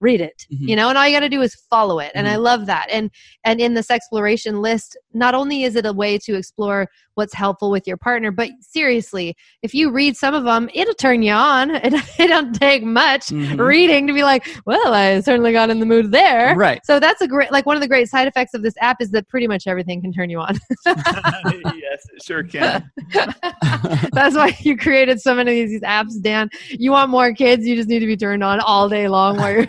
Read 0.00 0.20
it, 0.20 0.46
Mhm. 0.52 0.68
you 0.68 0.76
know, 0.76 0.90
and 0.90 0.98
all 0.98 1.06
you 1.06 1.16
got 1.16 1.20
to 1.20 1.30
do 1.30 1.40
is 1.40 1.54
follow 1.70 1.98
it. 1.98 2.12
And 2.14 2.28
I 2.28 2.34
Mhm. 2.34 2.42
love 2.42 2.66
that. 2.66 2.88
And 2.90 3.10
and 3.44 3.58
in 3.60 3.72
this 3.72 3.90
exploration 3.90 4.60
list, 4.60 4.98
not 5.14 5.34
only 5.34 5.62
is 5.62 5.76
it 5.76 5.86
a 5.86 5.92
way 5.94 6.18
to 6.18 6.34
explore 6.34 6.88
what's 7.14 7.34
helpful 7.34 7.70
with 7.70 7.86
your 7.86 7.96
partner, 7.96 8.30
but 8.30 8.50
seriously, 8.60 9.36
if 9.62 9.72
you 9.74 9.90
read 9.90 10.16
some 10.16 10.34
of 10.34 10.44
them, 10.44 10.68
it'll 10.74 10.94
turn 10.94 11.22
you 11.22 11.32
on. 11.32 11.70
It, 11.84 11.92
it 12.18 12.28
don't 12.28 12.52
take 12.54 12.82
much 12.82 13.26
Mhm. 13.28 13.58
reading 13.58 14.06
to 14.06 14.12
be 14.12 14.22
like, 14.22 14.46
well, 14.64 14.94
I 14.94 15.20
certainly 15.20 15.52
got 15.52 15.68
in 15.70 15.80
the 15.80 15.86
mood 15.86 16.10
there. 16.12 16.54
Right. 16.56 16.80
So 16.84 16.98
that's 16.98 17.20
a 17.20 17.28
great, 17.28 17.52
like 17.52 17.66
one 17.66 17.76
of 17.76 17.82
the 17.82 17.88
great 17.88 18.08
side 18.08 18.26
effects 18.26 18.54
of 18.54 18.62
this 18.62 18.74
app 18.80 19.00
is 19.00 19.10
that 19.10 19.28
pretty 19.28 19.46
much 19.46 19.66
everything 19.66 20.00
can 20.00 20.12
turn 20.12 20.30
you 20.30 20.38
on. 20.40 20.58
yes, 20.86 22.06
it 22.14 22.22
sure 22.22 22.42
can. 22.42 22.90
that's 24.12 24.34
why 24.34 24.56
you 24.60 24.76
created 24.76 25.20
so 25.20 25.34
many 25.34 25.60
of 25.62 25.68
these 25.68 25.80
apps, 25.82 26.20
Dan. 26.20 26.48
You 26.70 26.90
want 26.92 27.10
more 27.10 27.32
kids, 27.34 27.66
you 27.66 27.76
just 27.76 27.88
need 27.88 28.00
to 28.00 28.06
be 28.06 28.16
turned 28.16 28.42
on 28.42 28.60
all 28.60 28.88
day 28.88 29.08
long 29.08 29.36
while 29.36 29.52
you're. 29.52 29.66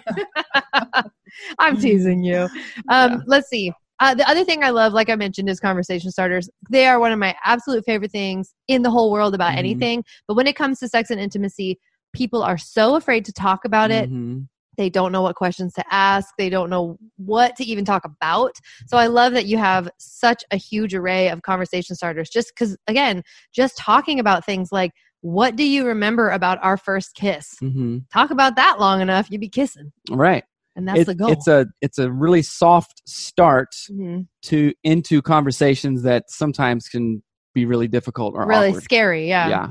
I'm 1.59 1.77
teasing 1.77 2.23
you. 2.23 2.47
Um, 2.89 3.23
Let's 3.27 3.49
see. 3.49 3.71
Uh, 4.05 4.13
the 4.13 4.29
other 4.29 4.43
thing 4.43 4.63
I 4.63 4.69
love, 4.69 4.93
like 4.93 5.09
I 5.09 5.15
mentioned, 5.15 5.49
is 5.49 5.59
conversation 5.59 6.11
starters. 6.11 6.47
They 6.69 6.85
are 6.85 6.99
one 6.99 7.11
of 7.11 7.17
my 7.17 7.35
absolute 7.43 7.83
favorite 7.85 8.11
things 8.11 8.53
in 8.67 8.83
the 8.83 8.91
whole 8.91 9.11
world 9.11 9.33
about 9.33 9.53
Mhm. 9.53 9.57
anything. 9.57 10.03
But 10.27 10.35
when 10.35 10.45
it 10.45 10.55
comes 10.55 10.77
to 10.79 10.87
sex 10.87 11.09
and 11.09 11.19
intimacy, 11.19 11.79
people 12.13 12.43
are 12.43 12.57
so 12.57 12.95
afraid 12.95 13.25
to 13.25 13.33
talk 13.33 13.65
about 13.65 13.89
it. 13.89 14.11
Mhm. 14.11 14.47
They 14.77 14.91
don't 14.91 15.11
know 15.11 15.23
what 15.23 15.35
questions 15.35 15.73
to 15.73 15.83
ask. 15.89 16.29
They 16.37 16.49
don't 16.49 16.69
know 16.69 16.97
what 17.17 17.55
to 17.55 17.63
even 17.63 17.83
talk 17.83 18.05
about. 18.05 18.55
So 18.85 18.97
I 18.97 19.07
love 19.07 19.33
that 19.33 19.47
you 19.47 19.57
have 19.57 19.89
such 19.97 20.43
a 20.51 20.55
huge 20.55 20.93
array 20.93 21.29
of 21.29 21.41
conversation 21.41 21.95
starters. 21.95 22.29
Just 22.29 22.51
because, 22.53 22.77
again, 22.85 23.23
just 23.53 23.75
talking 23.75 24.19
about 24.19 24.45
things 24.45 24.71
like, 24.71 24.91
what 25.21 25.55
do 25.55 25.63
you 25.63 25.83
remember 25.87 26.29
about 26.29 26.59
our 26.61 26.77
first 26.77 27.15
kiss? 27.15 27.55
Mhm. 27.59 28.03
Talk 28.13 28.29
about 28.29 28.55
that 28.57 28.79
long 28.79 29.01
enough, 29.01 29.31
you'd 29.31 29.41
be 29.41 29.49
kissing. 29.49 29.91
Right. 30.11 30.43
And 30.75 30.87
that's 30.87 30.99
It- 31.01 31.05
the 31.07 31.15
goal. 31.15 31.31
It's 31.31 31.47
a 31.47 31.67
it's 31.81 31.97
a 31.97 32.11
really 32.11 32.41
soft 32.41 33.01
start 33.07 33.73
Mhm. 33.89 34.27
to 34.43 34.73
into 34.83 35.21
conversations 35.21 36.03
that 36.03 36.29
sometimes 36.29 36.87
can 36.89 37.23
be 37.53 37.65
really 37.65 37.87
difficult 37.87 38.33
or 38.35 38.45
really 38.45 38.69
awkward. 38.69 38.83
scary. 38.83 39.27
Yeah. 39.29 39.47
yeah. 39.47 39.67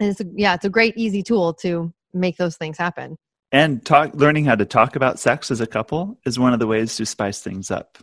And 0.00 0.10
it's 0.10 0.20
a, 0.20 0.26
yeah, 0.34 0.54
it's 0.54 0.66
a 0.66 0.68
great, 0.68 0.94
easy 0.98 1.22
tool 1.22 1.54
to 1.54 1.92
make 2.12 2.36
those 2.36 2.56
things 2.58 2.76
happen. 2.76 3.16
And 3.52 3.82
talk, 3.86 4.14
learning 4.14 4.44
how 4.44 4.56
to 4.56 4.66
talk 4.66 4.96
about 4.96 5.18
sex 5.18 5.50
as 5.50 5.62
a 5.62 5.66
couple 5.66 6.18
is 6.26 6.38
one 6.38 6.52
of 6.52 6.58
the 6.58 6.66
ways 6.66 6.96
to 6.96 7.06
spice 7.06 7.40
things 7.40 7.70
up. 7.70 7.96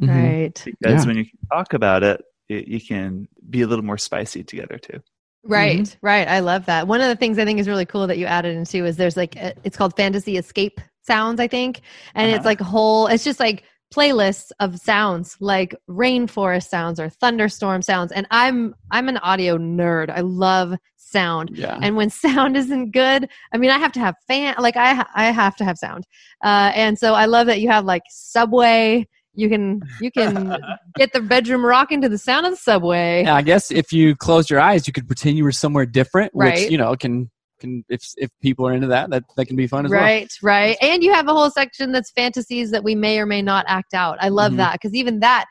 Mhm. 0.00 0.08
Right. 0.08 0.62
Because 0.80 1.02
Yeah. 1.02 1.06
when 1.08 1.16
you 1.16 1.24
talk 1.52 1.72
about 1.74 2.04
it, 2.04 2.22
it, 2.48 2.68
you 2.68 2.80
can 2.80 3.26
be 3.48 3.62
a 3.62 3.66
little 3.66 3.84
more 3.84 3.98
spicy 3.98 4.44
together 4.44 4.78
too. 4.78 5.00
Right, 5.42 5.80
Mm-hmm. 5.80 6.06
right. 6.06 6.28
I 6.28 6.40
love 6.40 6.66
that. 6.66 6.86
One 6.86 7.00
of 7.00 7.08
the 7.08 7.16
things 7.16 7.38
I 7.38 7.44
think 7.44 7.58
is 7.58 7.66
really 7.66 7.86
cool 7.86 8.06
that 8.06 8.18
you 8.18 8.26
added 8.26 8.56
into 8.56 8.84
is 8.84 8.96
there's 8.96 9.16
like 9.16 9.34
a, 9.36 9.54
it's 9.64 9.76
called 9.76 9.96
fantasy 9.96 10.36
escape 10.36 10.80
sounds, 11.10 11.38
I 11.40 11.48
think, 11.48 11.80
and 12.14 12.30
it's 12.30 12.40
Uh-huh. 12.40 12.48
like 12.52 12.60
whole. 12.60 13.06
It's 13.12 13.24
just 13.24 13.40
like 13.40 13.64
playlists 13.94 14.50
of 14.60 14.78
sounds, 14.78 15.36
like 15.40 15.74
rainforest 15.88 16.68
sounds 16.68 17.00
or 17.00 17.08
thunderstorm 17.08 17.82
sounds. 17.82 18.12
And 18.12 18.26
I'm 18.30 18.74
I'm 18.90 19.08
an 19.08 19.18
audio 19.18 19.58
nerd. 19.58 20.08
I 20.10 20.20
love 20.20 20.74
sound. 20.96 21.50
Yeah. 21.54 21.76
And 21.82 21.96
when 21.96 22.08
sound 22.26 22.56
isn't 22.56 22.92
good, 22.92 23.28
I 23.52 23.56
mean, 23.58 23.70
I 23.70 23.78
have 23.78 23.92
to 23.92 24.00
have 24.00 24.14
fan. 24.28 24.54
Like 24.58 24.76
I 24.76 25.04
I 25.14 25.26
have 25.42 25.56
to 25.56 25.64
have 25.64 25.76
sound. 25.76 26.04
Uh, 26.44 26.70
and 26.84 26.98
so 26.98 27.14
I 27.14 27.26
love 27.26 27.46
that 27.48 27.60
you 27.60 27.68
have 27.70 27.84
like 27.84 28.02
subway. 28.10 29.06
You 29.34 29.48
can 29.48 29.80
you 30.00 30.10
can 30.12 30.56
get 30.96 31.12
the 31.12 31.20
bedroom 31.20 31.64
rocking 31.64 32.00
to 32.02 32.08
the 32.08 32.18
sound 32.18 32.46
of 32.46 32.52
the 32.52 32.56
subway. 32.70 33.22
Yeah, 33.24 33.34
I 33.34 33.42
guess 33.42 33.70
if 33.70 33.92
you 33.92 34.14
closed 34.16 34.50
your 34.50 34.60
eyes, 34.60 34.86
you 34.86 34.92
could 34.92 35.06
pretend 35.08 35.36
you 35.36 35.44
were 35.44 35.52
somewhere 35.64 35.86
different, 35.86 36.30
Right. 36.34 36.60
which 36.62 36.70
you 36.70 36.78
know 36.78 36.94
can 36.96 37.30
can 37.60 37.84
if 37.88 38.02
if 38.16 38.30
people 38.40 38.66
are 38.66 38.72
into 38.72 38.86
that, 38.88 39.10
that 39.10 39.24
that 39.36 39.46
can 39.46 39.56
be 39.56 39.66
fun 39.66 39.84
as 39.86 39.92
well. 39.92 40.00
right 40.00 40.32
right 40.42 40.76
and 40.80 41.02
you 41.02 41.12
have 41.12 41.28
a 41.28 41.32
whole 41.32 41.50
section 41.50 41.92
that's 41.92 42.10
fantasies 42.10 42.70
that 42.70 42.82
we 42.82 42.94
may 42.94 43.18
or 43.18 43.26
may 43.26 43.42
not 43.42 43.64
act 43.68 43.94
out 43.94 44.16
i 44.20 44.28
love 44.28 44.52
Mhm. 44.52 44.56
that 44.56 44.72
because 44.72 44.94
even 44.94 45.20
that 45.20 45.46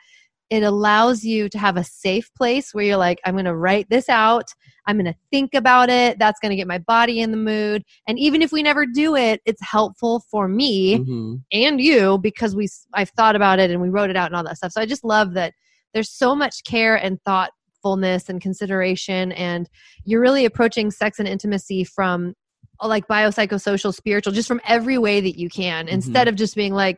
it 0.49 0.63
allows 0.63 1.23
you 1.23 1.47
to 1.47 1.59
have 1.59 1.77
a 1.77 1.83
safe 1.83 2.27
place 2.35 2.73
where 2.73 2.83
you're 2.83 2.97
like 2.97 3.19
i'm 3.25 3.35
going 3.35 3.45
to 3.45 3.55
write 3.55 3.87
this 3.89 4.09
out 4.09 4.45
i'm 4.87 4.97
going 4.97 5.05
to 5.05 5.19
think 5.31 5.53
about 5.53 5.89
it 5.89 6.17
that's 6.19 6.39
going 6.39 6.49
to 6.49 6.55
get 6.55 6.67
my 6.67 6.79
body 6.79 7.19
in 7.21 7.31
the 7.31 7.37
mood 7.37 7.83
and 8.07 8.17
even 8.19 8.41
if 8.41 8.51
we 8.51 8.63
never 8.63 8.85
do 8.85 9.15
it 9.15 9.39
it's 9.45 9.61
helpful 9.63 10.23
for 10.31 10.47
me 10.47 10.97
Mhm. 10.99 11.41
and 11.53 11.79
you 11.79 12.17
because 12.17 12.55
we 12.55 12.67
I've 12.93 13.11
thought 13.11 13.35
about 13.35 13.59
it 13.59 13.69
and 13.71 13.81
we 13.81 13.89
wrote 13.89 14.09
it 14.09 14.15
out 14.17 14.25
and 14.27 14.35
all 14.35 14.43
that 14.43 14.57
stuff 14.57 14.71
so 14.71 14.81
i 14.81 14.85
just 14.85 15.03
love 15.03 15.33
that 15.35 15.53
there's 15.93 16.11
so 16.11 16.35
much 16.35 16.63
care 16.65 16.95
and 16.95 17.19
thoughtfulness 17.83 18.29
and 18.29 18.41
consideration 18.41 19.31
and 19.33 19.69
you're 20.03 20.21
really 20.21 20.45
approaching 20.45 20.91
sex 20.91 21.19
and 21.19 21.27
intimacy 21.27 21.83
from 21.83 22.33
like 22.81 23.07
biopsychosocial 23.07 23.93
spiritual 23.93 24.31
just 24.33 24.47
from 24.47 24.61
every 24.67 24.97
way 24.97 25.19
that 25.19 25.37
you 25.37 25.49
can 25.49 25.85
mm-hmm. 25.85 25.93
instead 25.93 26.27
of 26.27 26.35
just 26.35 26.55
being 26.55 26.73
like 26.73 26.97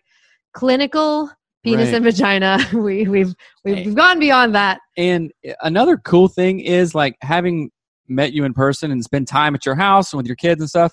clinical 0.54 1.32
penis 1.64 1.88
Right. 1.88 1.96
and 1.96 2.04
vagina 2.06 2.60
we 2.74 3.08
we've 3.08 3.34
we've 3.64 3.96
gone 3.96 4.20
beyond 4.20 4.56
that 4.56 4.80
And 4.98 5.32
eh, 5.44 5.54
another 5.62 5.98
cool 5.98 6.28
thing 6.28 6.60
is 6.60 6.94
like 6.96 7.16
having 7.22 7.72
met 8.08 8.34
you 8.34 8.44
in 8.44 8.54
person 8.54 8.92
and 8.92 9.04
spend 9.04 9.28
time 9.28 9.56
at 9.56 9.66
your 9.66 9.76
house 9.76 10.12
and 10.12 10.18
with 10.18 10.28
your 10.28 10.36
kids 10.36 10.60
and 10.60 10.70
stuff. 10.70 10.92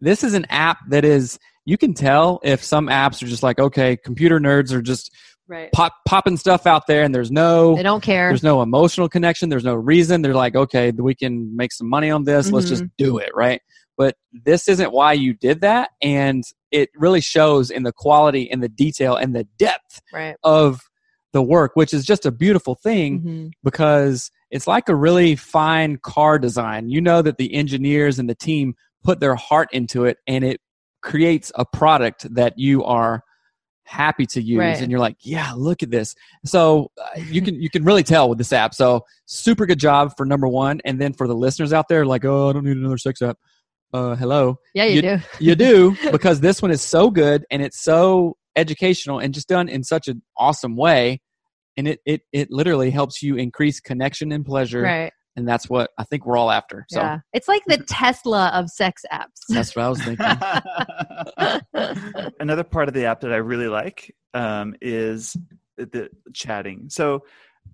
This 0.00 0.24
is 0.24 0.34
an 0.34 0.44
app 0.50 0.78
that 0.88 1.04
is 1.04 1.38
you 1.64 1.78
can 1.78 1.94
tell 1.94 2.40
if 2.42 2.62
some 2.62 2.88
apps 2.88 3.22
are 3.22 3.26
just 3.26 3.42
like 3.42 3.58
okay, 3.58 3.96
computer 3.96 4.40
nerds 4.40 4.72
are 4.72 4.82
just 4.82 5.10
right. 5.48 5.70
Pop 5.72 5.92
popping 6.06 6.36
stuff 6.36 6.66
out 6.66 6.86
there 6.86 7.02
and 7.02 7.14
there's 7.14 7.30
no 7.30 7.74
they 7.76 7.82
don't 7.82 8.02
care. 8.02 8.28
there's 8.30 8.42
no 8.42 8.62
emotional 8.62 9.08
connection. 9.08 9.48
There's 9.48 9.64
no 9.64 9.74
reason. 9.74 10.22
They're 10.22 10.34
like 10.34 10.54
okay 10.56 10.90
we 10.92 11.14
can 11.14 11.54
make 11.56 11.72
some 11.72 11.88
money 11.88 12.10
on 12.10 12.24
this. 12.24 12.50
Let's 12.50 12.66
Mm-hmm. 12.66 12.74
just 12.74 12.84
do 12.98 13.18
it. 13.18 13.30
Right. 13.34 13.60
But 13.96 14.16
this 14.32 14.68
isn't 14.68 14.92
why 14.92 15.12
you 15.12 15.34
did 15.34 15.60
that. 15.60 15.90
And 16.02 16.42
it 16.72 16.88
really 16.96 17.20
shows 17.20 17.70
in 17.70 17.84
the 17.84 17.92
quality 17.92 18.50
and 18.50 18.62
the 18.62 18.68
detail 18.68 19.14
and 19.16 19.34
the 19.34 19.44
depth 19.58 20.00
right. 20.12 20.36
of 20.42 20.80
the 21.32 21.42
work 21.42 21.72
which 21.74 21.92
is 21.92 22.04
just 22.04 22.24
a 22.26 22.30
beautiful 22.30 22.76
thing 22.76 23.20
Mhm. 23.20 23.50
because 23.64 24.30
it's 24.52 24.66
like 24.68 24.88
a 24.88 24.94
really 24.94 25.34
fine 25.34 25.96
car 25.96 26.38
design. 26.38 26.88
You 26.90 27.00
know 27.00 27.22
that 27.22 27.38
the 27.38 27.52
engineers 27.54 28.18
and 28.20 28.28
the 28.30 28.36
team 28.36 28.74
put 29.02 29.18
their 29.20 29.34
heart 29.34 29.68
into 29.72 30.04
it 30.04 30.18
and 30.28 30.44
it 30.44 30.60
creates 31.02 31.50
a 31.56 31.64
product 31.64 32.32
that 32.34 32.54
you 32.56 32.82
are 32.84 33.22
happy 33.86 34.26
to 34.26 34.42
use 34.42 34.58
Right. 34.58 34.80
and 34.80 34.90
you're 34.90 35.00
like 35.00 35.16
yeah 35.20 35.52
look 35.56 35.82
at 35.82 35.90
this. 35.90 36.14
So 36.44 36.90
uh, 37.00 37.20
you 37.20 37.42
can 37.42 37.60
you 37.60 37.68
can 37.70 37.84
really 37.84 38.02
tell 38.02 38.28
with 38.28 38.38
this 38.38 38.52
app. 38.52 38.74
So 38.74 39.04
super 39.26 39.66
good 39.66 39.78
job 39.78 40.12
for 40.16 40.24
number 40.26 40.48
one 40.48 40.80
and 40.84 41.00
then 41.00 41.12
for 41.12 41.26
the 41.28 41.34
listeners 41.34 41.72
out 41.72 41.88
there 41.88 42.04
like 42.06 42.24
oh 42.24 42.48
i 42.50 42.52
don't 42.52 42.64
need 42.64 42.76
another 42.76 42.98
sex 42.98 43.20
app 43.22 43.36
uh 43.92 44.14
hello. 44.16 44.56
Yeah 44.74 44.84
you, 44.84 44.94
You- 44.96 45.02
do. 45.02 45.18
you 45.40 45.54
do 45.54 45.96
because 46.12 46.40
this 46.40 46.60
one 46.62 46.70
is 46.70 46.82
so 46.82 47.10
good 47.10 47.44
and 47.50 47.62
it's 47.62 47.80
so 47.80 48.36
educational 48.56 49.18
and 49.18 49.34
just 49.34 49.48
done 49.48 49.68
in 49.68 49.82
such 49.84 50.08
an 50.08 50.22
awesome 50.36 50.76
way 50.76 51.20
and 51.76 51.88
it 51.88 52.00
it, 52.06 52.22
it 52.32 52.50
literally 52.50 52.90
helps 52.90 53.22
you 53.22 53.36
increase 53.36 53.80
connection 53.80 54.32
and 54.32 54.44
pleasure 54.46 54.80
right 54.82 55.12
and 55.36 55.48
that's 55.48 55.68
what 55.68 55.90
i 55.98 56.04
think 56.04 56.24
we're 56.26 56.36
all 56.36 56.50
after 56.50 56.84
so 56.88 57.00
yeah 57.00 57.18
it's 57.32 57.48
like 57.48 57.64
the 57.66 57.78
tesla 57.88 58.50
of 58.54 58.70
sex 58.70 59.04
apps 59.12 59.40
that's 59.48 59.74
what 59.74 59.84
i 59.84 59.88
was 59.88 60.02
thinking 60.02 60.26
Another 62.40 62.64
part 62.64 62.88
of 62.88 62.94
the 62.94 63.06
app 63.06 63.20
that 63.20 63.32
I 63.32 63.36
really 63.36 63.68
like 63.68 64.14
um, 64.32 64.74
is 64.80 65.36
the, 65.76 65.86
the 65.86 66.10
chatting. 66.32 66.86
So 66.88 67.24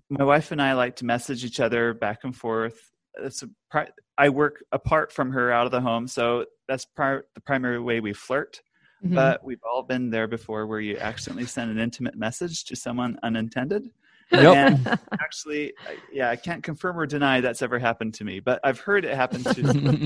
my 0.09 0.23
wife 0.23 0.51
and 0.51 0.61
I 0.61 0.73
like 0.73 0.95
to 0.97 1.05
message 1.05 1.43
each 1.43 1.59
other 1.59 1.93
back 1.93 2.19
and 2.23 2.35
forth. 2.35 2.91
It's 3.19 3.43
a 3.43 3.49
pri- 3.69 3.89
I 4.17 4.29
work 4.29 4.63
apart 4.71 5.11
from 5.11 5.31
her 5.31 5.51
out 5.51 5.65
of 5.65 5.71
the 5.71 5.81
home, 5.81 6.07
so 6.07 6.45
that's 6.67 6.85
pri- 6.85 7.21
the 7.35 7.41
primary 7.41 7.79
way 7.79 7.99
we 7.99 8.13
flirt. 8.13 8.61
Mhm. 9.03 9.15
But 9.15 9.43
we've 9.43 9.61
all 9.69 9.83
been 9.83 10.09
there 10.09 10.27
before, 10.27 10.67
where 10.67 10.79
you 10.79 10.97
accidentally 10.97 11.47
send 11.47 11.71
an 11.71 11.79
intimate 11.79 12.15
message 12.15 12.65
to 12.65 12.75
someone 12.75 13.17
unintended. 13.23 13.89
Yep. 14.31 14.55
And 14.55 14.87
actually, 15.21 15.73
yeah, 16.11 16.29
I 16.29 16.35
can't 16.35 16.63
confirm 16.63 16.97
or 16.97 17.05
deny 17.05 17.41
that's 17.41 17.61
ever 17.61 17.79
happened 17.79 18.13
to 18.15 18.23
me, 18.23 18.39
but 18.39 18.59
I've 18.63 18.79
heard 18.79 19.05
it 19.05 19.15
happen 19.15 19.43
to 19.43 20.01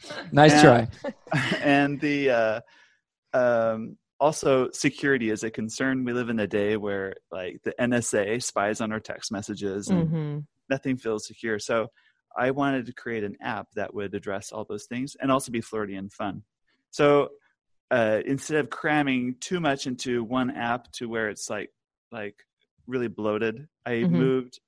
nice 0.32 0.52
Yeah. 0.52 0.60
try 0.62 0.88
and 1.60 2.00
the 2.00 2.30
uh, 2.30 2.60
um, 3.34 3.96
also 4.20 4.70
security 4.72 5.30
is 5.30 5.44
a 5.44 5.50
concern. 5.50 6.04
We 6.04 6.12
live 6.12 6.30
in 6.30 6.40
a 6.40 6.46
day 6.46 6.76
where 6.76 7.14
like 7.30 7.60
the 7.64 7.74
NSA 7.80 8.42
spies 8.42 8.80
on 8.80 8.92
our 8.92 9.00
text 9.00 9.30
messages, 9.30 9.88
and 9.88 10.08
Mhm. 10.10 10.46
nothing 10.70 10.96
feels 10.96 11.26
secure. 11.26 11.58
So 11.58 11.88
I 12.36 12.50
wanted 12.50 12.86
to 12.86 12.92
create 12.92 13.24
an 13.24 13.36
app 13.42 13.68
that 13.74 13.92
would 13.94 14.14
address 14.14 14.52
all 14.52 14.64
those 14.64 14.86
things 14.86 15.16
and 15.20 15.30
also 15.30 15.52
be 15.52 15.60
flirty 15.60 15.96
and 15.96 16.12
fun. 16.12 16.42
So 16.90 17.30
uh, 17.90 18.20
instead 18.26 18.58
of 18.58 18.70
cramming 18.70 19.36
too 19.40 19.60
much 19.60 19.86
into 19.86 20.24
one 20.24 20.50
app 20.50 20.90
to 20.92 21.08
where 21.08 21.28
it's 21.28 21.48
like 21.50 21.70
like 22.12 22.36
really 22.88 23.08
bloated, 23.08 23.68
I 23.86 23.90
Mhm. 24.04 24.10
moved. 24.10 24.60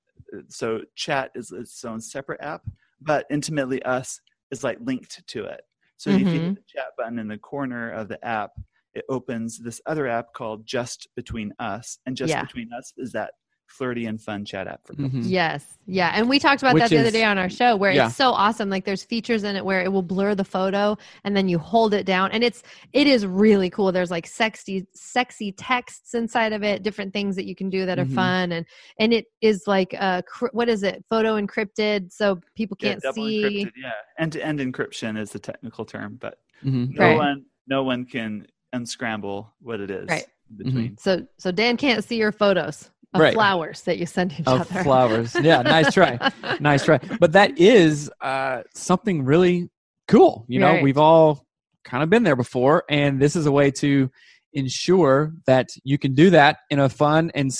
So 0.48 0.84
chat 0.94 1.32
is 1.34 1.50
its 1.50 1.84
own 1.84 2.00
separate 2.00 2.40
app, 2.40 2.62
but 3.00 3.26
intimately 3.30 3.82
us 3.82 4.20
is 4.52 4.62
like 4.62 4.78
linked 4.80 5.26
to 5.26 5.44
it. 5.46 5.62
So 5.96 6.10
if 6.10 6.20
you 6.20 6.40
hit 6.40 6.54
the 6.54 6.62
chat 6.66 6.88
button 6.96 7.18
in 7.18 7.26
the 7.28 7.38
corner 7.38 7.90
of 7.90 8.08
the 8.08 8.24
app, 8.24 8.52
it 8.94 9.04
opens 9.08 9.58
this 9.58 9.80
other 9.86 10.06
app 10.06 10.32
called 10.34 10.66
Just 10.66 11.08
Between 11.16 11.52
Us, 11.58 11.98
and 12.06 12.16
Just 12.16 12.30
Yeah. 12.30 12.40
Between 12.42 12.72
Us 12.72 12.92
is 12.96 13.12
that 13.12 13.34
flirty 13.70 14.06
and 14.06 14.20
fun 14.20 14.44
chat 14.44 14.66
app 14.66 14.86
for 14.86 14.94
couples. 14.94 15.24
Mhm. 15.26 15.30
Yes. 15.30 15.78
Yeah. 15.86 16.12
And 16.14 16.28
we 16.28 16.38
talked 16.38 16.62
about 16.62 16.74
Which 16.74 16.82
that 16.82 16.90
the 16.90 16.98
other 16.98 17.10
day 17.10 17.24
on 17.24 17.38
our 17.38 17.48
show 17.48 17.76
where 17.76 17.92
yeah. 17.92 18.06
it's 18.08 18.16
so 18.16 18.30
awesome. 18.30 18.68
Like 18.68 18.84
there's 18.84 19.02
features 19.02 19.44
in 19.44 19.56
it 19.56 19.64
where 19.64 19.80
it 19.82 19.90
will 19.92 20.02
blur 20.02 20.34
the 20.34 20.44
photo 20.44 20.96
and 21.24 21.36
then 21.36 21.48
you 21.48 21.58
hold 21.58 21.94
it 21.94 22.04
down 22.04 22.30
and 22.32 22.42
it's 22.44 22.62
it 22.92 23.06
is 23.06 23.24
really 23.26 23.70
cool. 23.70 23.92
There's 23.92 24.10
like 24.10 24.26
sexy 24.26 24.86
sexy 24.92 25.52
texts 25.52 26.14
inside 26.14 26.52
of 26.52 26.62
it, 26.62 26.82
different 26.82 27.12
things 27.12 27.36
that 27.36 27.46
you 27.46 27.54
can 27.54 27.70
do 27.70 27.86
that 27.86 27.98
are 27.98 28.04
Mhm. 28.04 28.14
fun 28.14 28.52
and 28.52 28.66
and 28.98 29.12
it 29.12 29.26
is 29.40 29.64
like 29.66 29.94
uh 29.98 30.22
cr- 30.22 30.48
what 30.52 30.68
is 30.68 30.82
it? 30.82 31.04
Photo 31.08 31.40
encrypted 31.40 32.12
so 32.12 32.40
people 32.54 32.76
can't 32.76 33.00
double 33.00 33.14
see. 33.14 33.42
encrypted. 33.64 33.72
Yeah, 33.76 33.92
end-to-end 34.18 34.58
encryption 34.60 35.18
is 35.18 35.30
the 35.30 35.38
technical 35.38 35.84
term, 35.84 36.18
but 36.20 36.38
Mhm. 36.64 36.94
no 36.96 37.04
Right. 37.04 37.16
one, 37.16 37.44
no 37.66 37.82
one 37.84 38.04
can 38.04 38.46
unscramble 38.72 39.52
what 39.60 39.80
it 39.80 39.90
is 39.90 40.08
Right. 40.08 40.26
in 40.50 40.56
between. 40.56 40.96
So 40.98 41.26
so 41.38 41.50
Dan 41.50 41.76
can't 41.76 42.04
see 42.04 42.16
your 42.16 42.32
photos 42.32 42.90
of 43.14 43.20
Right. 43.20 43.34
flowers 43.34 43.82
that 43.82 43.98
you 43.98 44.06
send 44.06 44.32
each 44.32 44.46
Of 44.46 44.60
other. 44.70 44.82
flowers. 44.82 45.34
Yeah, 45.34 45.62
nice 45.62 45.92
try. 45.92 46.18
nice 46.60 46.84
try. 46.84 46.98
But 47.18 47.32
that 47.32 47.58
is 47.58 48.10
uh, 48.20 48.62
something 48.74 49.24
really 49.24 49.68
cool. 50.08 50.44
You 50.48 50.60
know, 50.60 50.72
Right. 50.74 50.82
we've 50.82 50.98
all 50.98 51.44
kind 51.84 52.02
of 52.02 52.10
been 52.10 52.22
there 52.22 52.36
before, 52.36 52.84
and 52.88 53.20
this 53.20 53.34
is 53.36 53.46
a 53.46 53.52
way 53.52 53.70
to 53.72 54.10
ensure 54.52 55.32
that 55.46 55.68
you 55.84 55.96
can 55.98 56.14
do 56.14 56.30
that 56.30 56.58
in 56.70 56.78
a 56.80 56.88
fun 56.88 57.30
and 57.34 57.50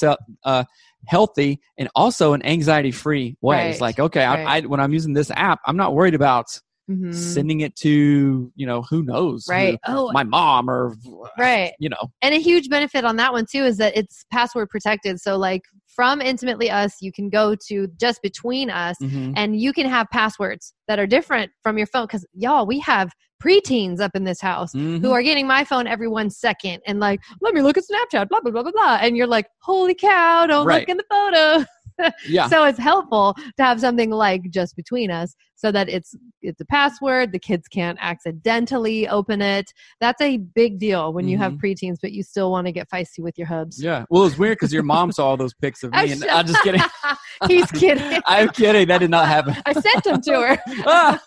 uh, 0.45 0.65
healthy 1.07 1.61
and 1.79 1.89
also 1.95 2.33
an 2.33 2.45
anxiety-free 2.45 3.37
way. 3.41 3.57
Right. 3.57 3.71
It's 3.71 3.81
like, 3.81 3.99
okay. 3.99 4.25
I, 4.25 4.59
I, 4.59 4.61
when 4.63 4.81
I'm 4.81 4.93
using 4.93 5.13
this 5.15 5.31
app, 5.33 5.61
I'm 5.67 5.77
not 5.77 5.95
worried 5.95 6.15
about 6.15 6.47
Mhm. 6.91 7.15
sending 7.15 7.61
it 7.61 7.77
to 7.77 8.51
you 8.57 8.67
know 8.67 8.83
who 8.83 9.03
knows, 9.05 9.47
who- 9.47 9.53
Right. 9.53 9.79
Oh, 9.87 10.11
my 10.13 10.25
mom 10.25 10.69
or 10.69 10.95
right. 11.39 11.73
you 11.79 11.89
know, 11.89 12.11
and 12.23 12.35
a 12.35 12.39
huge 12.39 12.69
benefit 12.69 13.05
on 13.05 13.17
that 13.17 13.33
one 13.33 13.47
too 13.51 13.65
is 13.65 13.77
that 13.77 13.97
it's 13.97 14.25
password 14.33 14.69
protected 14.71 15.21
so 15.21 15.37
like 15.37 15.63
from 15.87 16.21
intimately 16.21 16.71
us 16.71 16.97
you 17.01 17.13
can 17.13 17.29
go 17.29 17.55
to 17.69 17.87
just 18.01 18.21
between 18.23 18.71
us 18.71 18.97
Mhm. 19.01 19.35
and 19.37 19.61
you 19.61 19.73
can 19.73 19.87
have 19.87 20.09
passwords 20.11 20.75
that 20.89 20.99
are 20.99 21.07
different 21.07 21.51
from 21.63 21.79
your 21.79 21.87
phone 21.87 22.07
because 22.07 22.27
y'all 22.35 22.67
we 22.67 22.79
have 22.81 23.11
preteens 23.43 24.01
up 24.01 24.11
in 24.15 24.25
this 24.25 24.41
house 24.41 24.73
Mhm. 24.75 25.01
who 25.01 25.13
are 25.13 25.23
getting 25.23 25.47
my 25.47 25.65
phone 25.65 25.87
every 25.87 26.09
one 26.09 26.29
second 26.29 26.81
and 26.87 27.01
like 27.01 27.21
let 27.41 27.55
me 27.55 27.63
look 27.63 27.79
at 27.79 27.85
snapchat 27.85 28.29
blah 28.29 28.41
blah 28.41 28.51
blah 28.51 28.63
blah 28.63 28.73
blah 28.73 28.99
and 29.01 29.17
you're 29.17 29.27
like 29.27 29.47
holy 29.63 29.95
cow 29.95 30.47
don't 30.47 30.67
Right. 30.67 30.81
look 30.81 30.89
in 30.91 30.97
the 30.99 31.05
photo 31.11 31.65
yeah. 32.29 32.47
so 32.49 32.65
it's 32.65 32.79
helpful 32.79 33.35
to 33.57 33.63
have 33.63 33.81
something 33.81 34.11
like 34.11 34.51
just 34.51 34.77
between 34.77 35.11
us 35.11 35.35
so 35.57 35.71
that 35.71 35.89
it's 35.89 36.15
it's 36.43 36.61
a 36.61 36.65
password 36.65 37.33
the 37.33 37.39
kids 37.39 37.69
can't 37.69 37.99
accidentally 38.01 39.07
open 39.09 39.43
it 39.43 39.73
that's 40.01 40.21
a 40.23 40.39
big 40.39 40.79
deal 40.79 41.13
when 41.13 41.29
you 41.29 41.37
have 41.37 41.53
preteens 41.55 41.99
but 42.01 42.13
you 42.13 42.23
still 42.23 42.51
want 42.51 42.67
to 42.67 42.73
get 42.73 42.89
feisty 42.89 43.21
with 43.21 43.37
your 43.37 43.47
hubs 43.47 43.61
Mm-hmm. 43.81 43.87
Yeah. 43.87 44.05
Well, 44.11 44.25
it's 44.25 44.37
weird 44.39 44.57
because 44.59 44.73
your 44.73 44.83
mom 44.83 45.13
saw 45.13 45.29
all 45.29 45.37
those 45.37 45.55
pics 45.55 45.83
of 45.83 45.93
me, 45.93 46.13
and 46.13 46.25
I'm 46.25 46.47
just 46.47 46.63
kidding. 46.63 46.81
he's 47.47 47.71
kidding 47.73 48.21
I'm 48.27 48.49
kidding. 48.49 48.89
That 48.89 48.99
did 48.99 49.11
not 49.11 49.27
happen. 49.29 49.55
i 49.67 49.73
sent 49.73 50.03
them 50.05 50.21
to 50.23 50.33
her 50.41 50.59
Ah! 50.87 51.21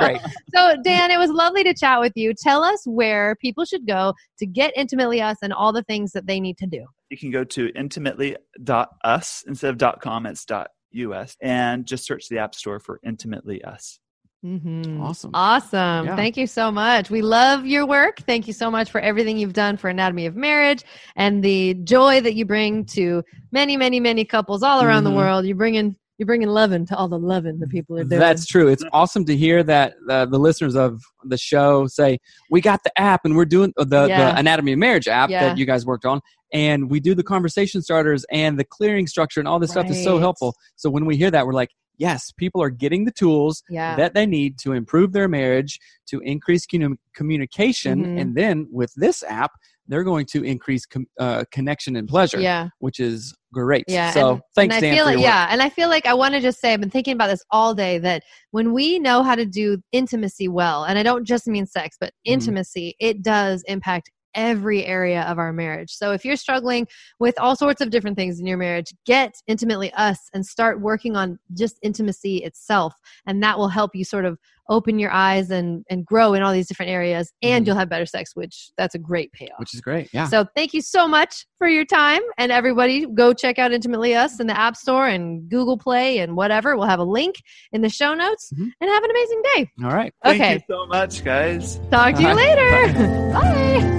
Great. 0.00 0.20
so 0.54 0.74
dan 0.82 1.10
it 1.10 1.18
was 1.18 1.30
lovely 1.30 1.62
to 1.64 1.74
chat 1.74 2.00
with 2.00 2.12
you 2.16 2.34
tell 2.34 2.62
us 2.64 2.82
where 2.86 3.36
people 3.36 3.64
should 3.64 3.86
go 3.86 4.12
to 4.38 4.46
get 4.46 4.72
intimately 4.76 5.20
us 5.20 5.36
and 5.42 5.52
all 5.52 5.72
the 5.72 5.82
things 5.84 6.12
that 6.12 6.26
they 6.26 6.40
need 6.40 6.56
to 6.58 6.66
do 6.66 6.84
You 7.10 7.16
can 7.16 7.30
go 7.30 7.44
to 7.44 7.70
intimately.us 7.74 9.44
instead 9.46 9.82
of 9.82 10.00
.com. 10.00 10.26
It's 10.26 10.46
.us, 10.50 11.36
and 11.40 11.86
just 11.86 12.06
search 12.06 12.28
the 12.28 12.38
App 12.38 12.54
Store 12.54 12.80
for 12.80 13.00
Intimately 13.04 13.62
Us. 13.64 13.98
Mhm. 14.44 15.00
Awesome. 15.00 15.32
Awesome. 15.34 16.06
Yeah. 16.06 16.14
Thank 16.16 16.36
you 16.36 16.46
so 16.46 16.70
much. 16.70 17.10
We 17.10 17.22
love 17.22 17.66
your 17.66 17.86
work. 17.86 18.20
Thank 18.20 18.46
you 18.46 18.52
so 18.52 18.70
much 18.70 18.88
for 18.90 19.00
everything 19.00 19.36
you've 19.36 19.52
done 19.52 19.76
for 19.76 19.90
Anatomy 19.90 20.26
of 20.26 20.36
Marriage 20.36 20.84
and 21.16 21.42
the 21.42 21.74
joy 21.82 22.20
that 22.20 22.34
you 22.34 22.44
bring 22.44 22.84
to 22.86 23.24
many, 23.50 23.76
many, 23.76 23.98
many 23.98 24.24
couples 24.24 24.62
all 24.62 24.80
around 24.82 25.02
Mhm. 25.02 25.06
the 25.06 25.16
world. 25.16 25.44
You're 25.44 25.56
bringing 25.56 25.96
you're 26.18 26.26
bringing 26.26 26.48
loving 26.48 26.84
to 26.86 26.96
all 26.96 27.08
the 27.08 27.18
loving 27.18 27.60
the 27.60 27.66
people 27.68 27.96
are 27.96 28.04
doing. 28.04 28.18
That's 28.18 28.44
true. 28.44 28.68
It's 28.68 28.84
awesome 28.92 29.24
to 29.26 29.36
hear 29.36 29.62
that 29.62 29.94
uh, 30.10 30.26
the 30.26 30.38
listeners 30.38 30.74
of 30.74 31.00
the 31.24 31.38
show 31.38 31.86
say 31.86 32.18
we 32.50 32.60
got 32.60 32.82
the 32.82 32.98
app 33.00 33.24
and 33.24 33.36
we're 33.36 33.44
doing 33.44 33.72
uh, 33.76 33.84
the, 33.84 34.06
Yeah. 34.08 34.32
the 34.32 34.38
Anatomy 34.40 34.72
of 34.72 34.78
Marriage 34.80 35.06
app 35.08 35.30
Yeah. 35.30 35.48
that 35.48 35.58
you 35.58 35.64
guys 35.64 35.86
worked 35.86 36.04
on, 36.04 36.20
and 36.52 36.90
we 36.90 36.98
do 36.98 37.14
the 37.14 37.22
conversation 37.22 37.82
starters 37.82 38.24
and 38.32 38.58
the 38.58 38.64
clearing 38.64 39.06
structure 39.06 39.40
and 39.40 39.48
all 39.48 39.58
this 39.60 39.70
stuff 39.70 39.88
is 39.88 40.02
so 40.02 40.18
helpful. 40.18 40.54
So 40.76 40.90
when 40.90 41.06
we 41.06 41.16
hear 41.16 41.30
that, 41.30 41.46
we're 41.46 41.52
like, 41.52 41.70
yes, 41.98 42.32
people 42.32 42.62
are 42.62 42.70
getting 42.70 43.04
the 43.04 43.12
tools 43.12 43.62
yeah. 43.68 43.96
that 43.96 44.14
they 44.14 44.26
need 44.26 44.58
to 44.60 44.72
improve 44.72 45.12
their 45.12 45.28
marriage, 45.28 45.78
to 46.06 46.20
increase 46.20 46.66
commu- 46.66 46.96
communication, 47.14 48.04
Mhm. 48.04 48.20
and 48.20 48.34
then 48.36 48.66
with 48.70 48.92
this 48.96 49.22
app, 49.28 49.52
they're 49.88 50.04
going 50.04 50.26
to 50.26 50.44
increase 50.44 50.84
com- 50.86 51.06
uh, 51.18 51.44
connection 51.50 51.96
and 51.96 52.06
pleasure, 52.08 52.40
yeah. 52.40 52.68
which 52.78 53.00
is 53.00 53.34
great. 53.52 53.84
Yeah. 53.88 54.10
So 54.12 54.32
and, 54.32 54.40
thanks, 54.54 54.76
and 54.76 54.84
I 54.84 54.88
Dan. 54.88 54.96
feel 54.96 55.04
like, 55.06 55.18
yeah. 55.18 55.48
And 55.50 55.62
I 55.62 55.68
feel 55.68 55.88
like 55.88 56.06
I 56.06 56.14
want 56.14 56.34
to 56.34 56.40
just 56.40 56.60
say, 56.60 56.72
I've 56.72 56.80
been 56.80 56.90
thinking 56.90 57.14
about 57.14 57.28
this 57.28 57.42
all 57.50 57.74
day 57.74 57.98
that 57.98 58.22
when 58.50 58.72
we 58.72 58.98
know 58.98 59.22
how 59.22 59.34
to 59.34 59.46
do 59.46 59.78
intimacy 59.92 60.48
well, 60.48 60.84
and 60.84 60.98
I 60.98 61.02
don't 61.02 61.24
just 61.24 61.46
mean 61.46 61.66
sex, 61.66 61.96
but 61.98 62.10
Mhm. 62.10 62.32
intimacy, 62.32 62.96
it 63.00 63.22
does 63.22 63.62
impact 63.66 64.10
every 64.38 64.86
area 64.86 65.22
of 65.22 65.38
our 65.38 65.52
marriage. 65.52 65.90
So 65.90 66.12
if 66.12 66.24
you're 66.24 66.36
struggling 66.36 66.86
with 67.18 67.38
all 67.40 67.56
sorts 67.56 67.80
of 67.82 67.90
different 67.90 68.16
things 68.16 68.38
in 68.38 68.46
your 68.46 68.56
marriage, 68.56 68.94
get 69.04 69.34
intimately 69.48 69.92
us 69.94 70.18
and 70.32 70.46
start 70.46 70.80
working 70.80 71.16
on 71.16 71.38
just 71.54 71.78
intimacy 71.82 72.38
itself. 72.38 72.94
And 73.26 73.42
that 73.42 73.58
will 73.58 73.68
help 73.68 73.90
you 73.94 74.04
sort 74.04 74.24
of 74.24 74.38
open 74.70 74.98
your 74.98 75.10
eyes 75.10 75.50
and, 75.50 75.82
and 75.90 76.04
grow 76.04 76.34
in 76.34 76.42
all 76.42 76.52
these 76.52 76.68
different 76.68 76.90
areas. 76.92 77.32
And 77.42 77.64
Mhm. 77.64 77.68
you'll 77.68 77.76
have 77.76 77.88
better 77.88 78.04
sex, 78.06 78.36
which 78.36 78.70
that's 78.76 78.94
a 78.94 78.98
great 78.98 79.32
payoff. 79.32 79.58
Which 79.58 79.74
is 79.74 79.80
great. 79.80 80.08
Yeah. 80.12 80.26
So 80.26 80.44
thank 80.54 80.74
you 80.74 80.82
so 80.82 81.08
much 81.08 81.46
for 81.56 81.66
your 81.68 81.86
time. 81.86 82.20
And 82.36 82.52
everybody 82.52 83.06
go 83.06 83.32
check 83.32 83.58
out 83.58 83.72
Intimately 83.72 84.14
Us 84.14 84.40
in 84.40 84.46
the 84.46 84.58
App 84.58 84.76
Store 84.76 85.08
and 85.08 85.48
Google 85.48 85.78
Play 85.78 86.18
and 86.18 86.36
whatever. 86.36 86.76
We'll 86.76 86.86
have 86.86 87.00
a 87.00 87.04
link 87.04 87.36
in 87.72 87.80
the 87.80 87.88
show 87.88 88.12
notes 88.14 88.52
Mhm. 88.54 88.70
and 88.80 88.90
have 88.90 89.02
an 89.02 89.10
amazing 89.10 89.42
day. 89.56 89.70
All 89.84 89.90
right. 89.90 90.12
Thank 90.22 90.42
Okay. 90.42 90.52
you 90.54 90.60
so 90.70 90.86
much, 90.86 91.24
guys. 91.24 91.80
Talk 91.90 92.14
to 92.16 92.20
you 92.22 92.28
All 92.28 92.34
later. 92.34 93.32
Bye. 93.32 93.97